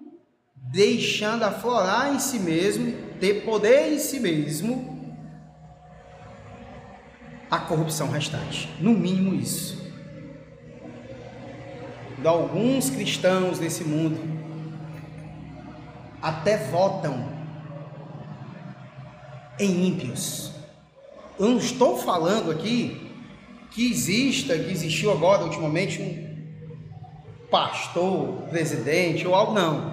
deixando 0.56 1.44
aflorar 1.46 2.14
em 2.14 2.20
si 2.20 2.38
mesmo 2.38 3.11
ter 3.22 3.46
poder 3.46 3.94
em 3.94 4.00
si 4.00 4.20
mesmo 4.20 5.16
a 7.50 7.60
corrupção 7.60 8.10
restante. 8.10 8.68
No 8.80 8.92
mínimo 8.92 9.36
isso. 9.36 9.80
De 12.18 12.28
alguns 12.28 12.90
cristãos 12.90 13.60
nesse 13.60 13.84
mundo 13.84 14.20
até 16.22 16.58
votam 16.58 17.30
em 19.60 19.88
ímpios. 19.88 20.52
Eu 21.40 21.50
não 21.50 21.58
estou 21.58 21.98
falando 21.98 22.52
aqui 22.52 23.12
que 23.70 23.90
exista, 23.90 24.58
que 24.58 24.72
existiu 24.72 25.12
agora 25.12 25.44
ultimamente 25.44 26.02
um, 26.02 27.48
pastor, 27.50 28.44
presidente 28.50 29.28
ou 29.28 29.36
algo, 29.36 29.54
não. 29.54 29.91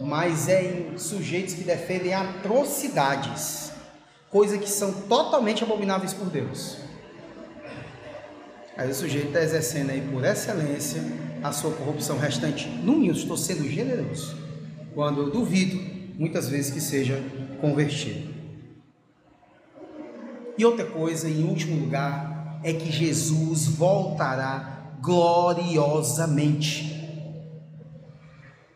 Mas 0.00 0.48
é 0.48 0.62
em 0.62 0.98
sujeitos 0.98 1.54
que 1.54 1.64
defendem 1.64 2.14
atrocidades, 2.14 3.72
coisas 4.30 4.58
que 4.60 4.68
são 4.68 4.92
totalmente 4.92 5.64
abomináveis 5.64 6.12
por 6.12 6.28
Deus. 6.28 6.78
Aí 8.76 8.88
o 8.90 8.94
sujeito 8.94 9.28
está 9.28 9.42
exercendo 9.42 9.90
aí 9.90 10.00
por 10.00 10.24
excelência 10.24 11.02
a 11.42 11.50
sua 11.50 11.72
corrupção 11.72 12.16
restante. 12.16 12.68
No 12.68 12.92
mínimo, 12.92 13.18
estou 13.18 13.36
sendo 13.36 13.68
generoso. 13.68 14.36
Quando 14.94 15.20
eu 15.22 15.30
duvido, 15.30 15.76
muitas 16.16 16.48
vezes, 16.48 16.70
que 16.70 16.80
seja 16.80 17.20
convertido. 17.60 18.34
E 20.56 20.64
outra 20.64 20.84
coisa, 20.84 21.28
em 21.28 21.42
último 21.44 21.80
lugar, 21.80 22.60
é 22.64 22.72
que 22.72 22.90
Jesus 22.90 23.66
voltará 23.66 24.96
gloriosamente. 25.00 26.97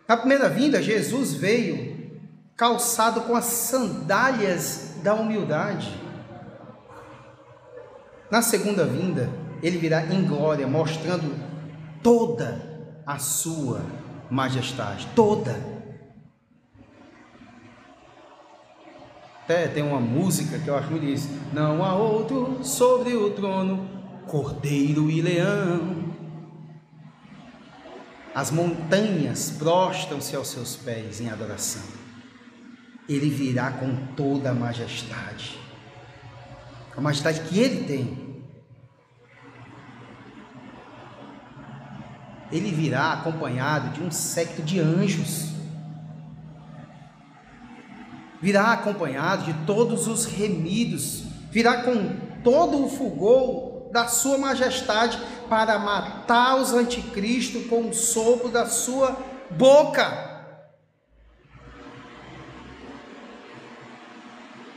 Na 0.09 0.17
primeira 0.17 0.49
vinda, 0.49 0.83
Jesus 0.83 1.35
veio 1.35 2.11
calçado 2.57 3.23
com 3.23 3.35
as 3.35 3.45
sandálias 3.45 4.97
da 5.03 5.15
humildade. 5.15 5.93
Na 8.31 8.43
segunda 8.43 8.85
vinda, 8.85 9.31
ele 9.63 9.79
virá 9.79 10.05
em 10.07 10.25
glória, 10.25 10.67
mostrando 10.67 11.35
toda 12.03 12.73
a 13.07 13.19
sua 13.19 13.83
majestade, 14.31 15.07
toda. 15.15 15.59
Até 19.45 19.67
tem 19.69 19.83
uma 19.83 20.01
música 20.01 20.59
que 20.59 20.69
eu 20.69 20.77
acho 20.77 20.91
muito 20.91 21.05
isso. 21.05 21.29
Não 21.53 21.85
há 21.85 21.95
outro 21.95 22.65
sobre 22.65 23.15
o 23.15 23.31
trono, 23.31 23.89
cordeiro 24.27 25.11
e 25.11 25.21
leão. 25.21 26.02
As 28.35 28.51
montanhas 28.51 29.51
prostram-se 29.51 30.35
aos 30.35 30.49
seus 30.49 30.77
pés 30.77 31.21
em 31.21 31.29
adoração. 31.29 31.83
Ele 33.09 33.29
virá 33.29 33.71
com 33.73 33.95
toda 34.15 34.51
a 34.51 34.55
majestade. 34.55 35.59
A 36.97 37.01
majestade 37.01 37.41
que 37.41 37.59
ele 37.59 37.85
tem. 37.85 38.33
ele 42.53 42.71
virá 42.71 43.15
acompanhado 43.15 43.89
de 43.99 44.03
um 44.05 44.11
séquito 44.11 44.63
de 44.63 44.79
anjos. 44.79 45.49
Virá 48.41 48.73
acompanhado 48.73 49.45
de 49.45 49.55
todos 49.65 50.07
os 50.07 50.27
remidos, 50.27 51.25
virá 51.51 51.83
com 51.83 52.15
todo 52.45 52.85
o 52.85 52.91
fulgor 52.91 53.91
da 53.91 54.07
sua 54.07 54.37
majestade 54.37 55.19
para 55.53 55.79
matar 55.79 56.57
os 56.57 56.73
anticristos 56.73 57.67
com 57.67 57.91
o 57.91 57.93
sopro 57.93 58.49
da 58.49 58.65
sua 58.65 59.19
boca. 59.51 60.51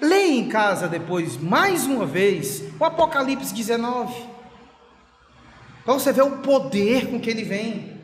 Leia 0.01 0.33
em 0.33 0.49
casa 0.49 0.89
depois, 0.89 1.38
mais 1.38 1.85
uma 1.85 2.05
vez, 2.05 2.61
o 2.77 2.83
Apocalipse 2.83 3.53
19. 3.53 4.13
Para 5.85 5.93
você 5.93 6.11
ver 6.11 6.23
o 6.23 6.39
poder 6.39 7.09
com 7.09 7.21
que 7.21 7.29
ele 7.29 7.45
vem. 7.45 7.97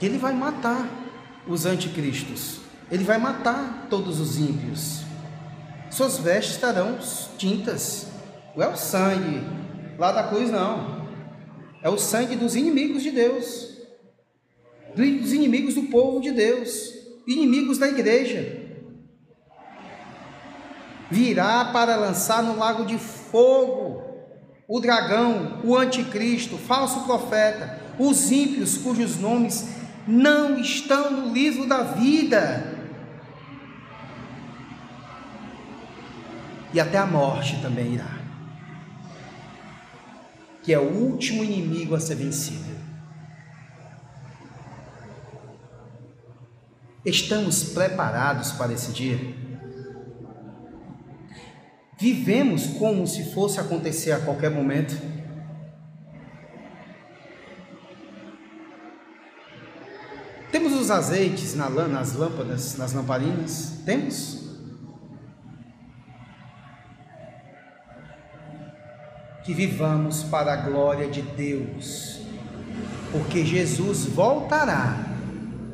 Ele 0.00 0.16
vai 0.16 0.32
matar 0.32 0.88
os 1.44 1.66
anticristos. 1.66 2.60
Ele 2.88 3.02
vai 3.02 3.18
matar 3.18 3.88
todos 3.90 4.20
os 4.20 4.38
ímpios. 4.38 5.00
Suas 5.90 6.18
vestes 6.18 6.54
estarão 6.54 7.00
tintas. 7.36 8.14
Não 8.56 8.64
é 8.64 8.68
o 8.68 8.76
sangue 8.76 9.42
lá 9.98 10.12
da 10.12 10.24
cruz, 10.24 10.50
não. 10.50 11.06
É 11.82 11.90
o 11.90 11.98
sangue 11.98 12.36
dos 12.36 12.56
inimigos 12.56 13.02
de 13.02 13.10
Deus. 13.10 13.76
Dos 14.96 15.32
inimigos 15.32 15.74
do 15.74 15.82
povo 15.82 16.20
de 16.20 16.32
Deus. 16.32 16.94
Inimigos 17.28 17.76
da 17.76 17.88
igreja. 17.88 18.64
Virá 21.10 21.66
para 21.66 21.96
lançar 21.96 22.42
no 22.42 22.56
lago 22.56 22.86
de 22.86 22.98
fogo 22.98 24.02
o 24.66 24.80
dragão, 24.80 25.60
o 25.62 25.76
anticristo, 25.76 26.56
falso 26.58 27.04
profeta, 27.04 27.78
os 27.98 28.32
ímpios 28.32 28.76
cujos 28.78 29.16
nomes 29.16 29.68
não 30.08 30.58
estão 30.58 31.10
no 31.10 31.32
livro 31.32 31.66
da 31.66 31.82
vida. 31.82 32.74
E 36.74 36.80
até 36.80 36.98
a 36.98 37.06
morte 37.06 37.60
também 37.62 37.94
irá. 37.94 38.25
Que 40.66 40.72
é 40.72 40.78
o 40.80 40.82
último 40.82 41.44
inimigo 41.44 41.94
a 41.94 42.00
ser 42.00 42.16
vencido. 42.16 42.74
Estamos 47.04 47.62
preparados 47.72 48.50
para 48.50 48.72
esse 48.72 48.90
dia? 48.90 49.16
Vivemos 51.96 52.66
como 52.78 53.06
se 53.06 53.32
fosse 53.32 53.60
acontecer 53.60 54.10
a 54.10 54.18
qualquer 54.18 54.50
momento. 54.50 55.00
Temos 60.50 60.72
os 60.72 60.90
azeites 60.90 61.54
nas 61.54 62.12
lâmpadas, 62.14 62.76
nas 62.76 62.92
lamparinas? 62.92 63.82
Temos? 63.86 64.45
Que 69.46 69.54
vivamos 69.54 70.24
para 70.24 70.52
a 70.52 70.56
glória 70.56 71.08
de 71.08 71.22
Deus, 71.22 72.20
porque 73.12 73.46
Jesus 73.46 74.04
voltará 74.04 75.06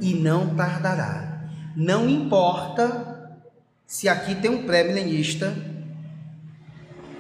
e 0.01 0.15
não 0.15 0.55
tardará. 0.55 1.49
Não 1.75 2.09
importa 2.09 3.41
se 3.87 4.09
aqui 4.09 4.35
tem 4.35 4.51
um 4.51 4.67
pré-milenista 4.67 5.73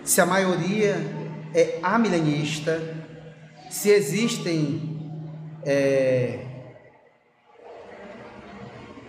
se 0.04 0.20
a 0.20 0.26
maioria 0.26 0.96
é 1.54 1.78
amilenista, 1.82 2.82
se 3.70 3.90
existem 3.90 4.98
é, 5.64 6.40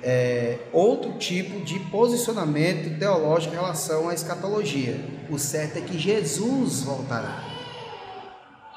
é, 0.04 0.60
outro 0.72 1.14
tipo 1.14 1.62
de 1.62 1.80
posicionamento 1.80 2.98
teológico 3.00 3.54
em 3.54 3.58
relação 3.58 4.10
à 4.10 4.14
escatologia. 4.14 5.13
O 5.30 5.38
certo 5.38 5.78
é 5.78 5.82
que 5.82 5.98
Jesus 5.98 6.84
voltará. 6.84 7.44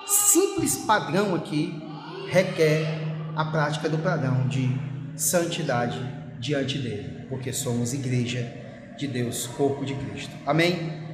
Simples 0.07 0.77
padrão 0.77 1.35
aqui 1.35 1.83
requer 2.29 2.87
a 3.35 3.45
prática 3.45 3.89
do 3.89 3.99
padrão 3.99 4.47
de 4.49 4.69
santidade 5.17 5.99
diante 6.39 6.79
dele, 6.79 7.27
porque 7.29 7.53
somos 7.53 7.93
igreja 7.93 8.53
de 8.97 9.07
Deus, 9.07 9.47
corpo 9.47 9.85
de 9.85 9.95
Cristo. 9.95 10.33
Amém? 10.47 11.06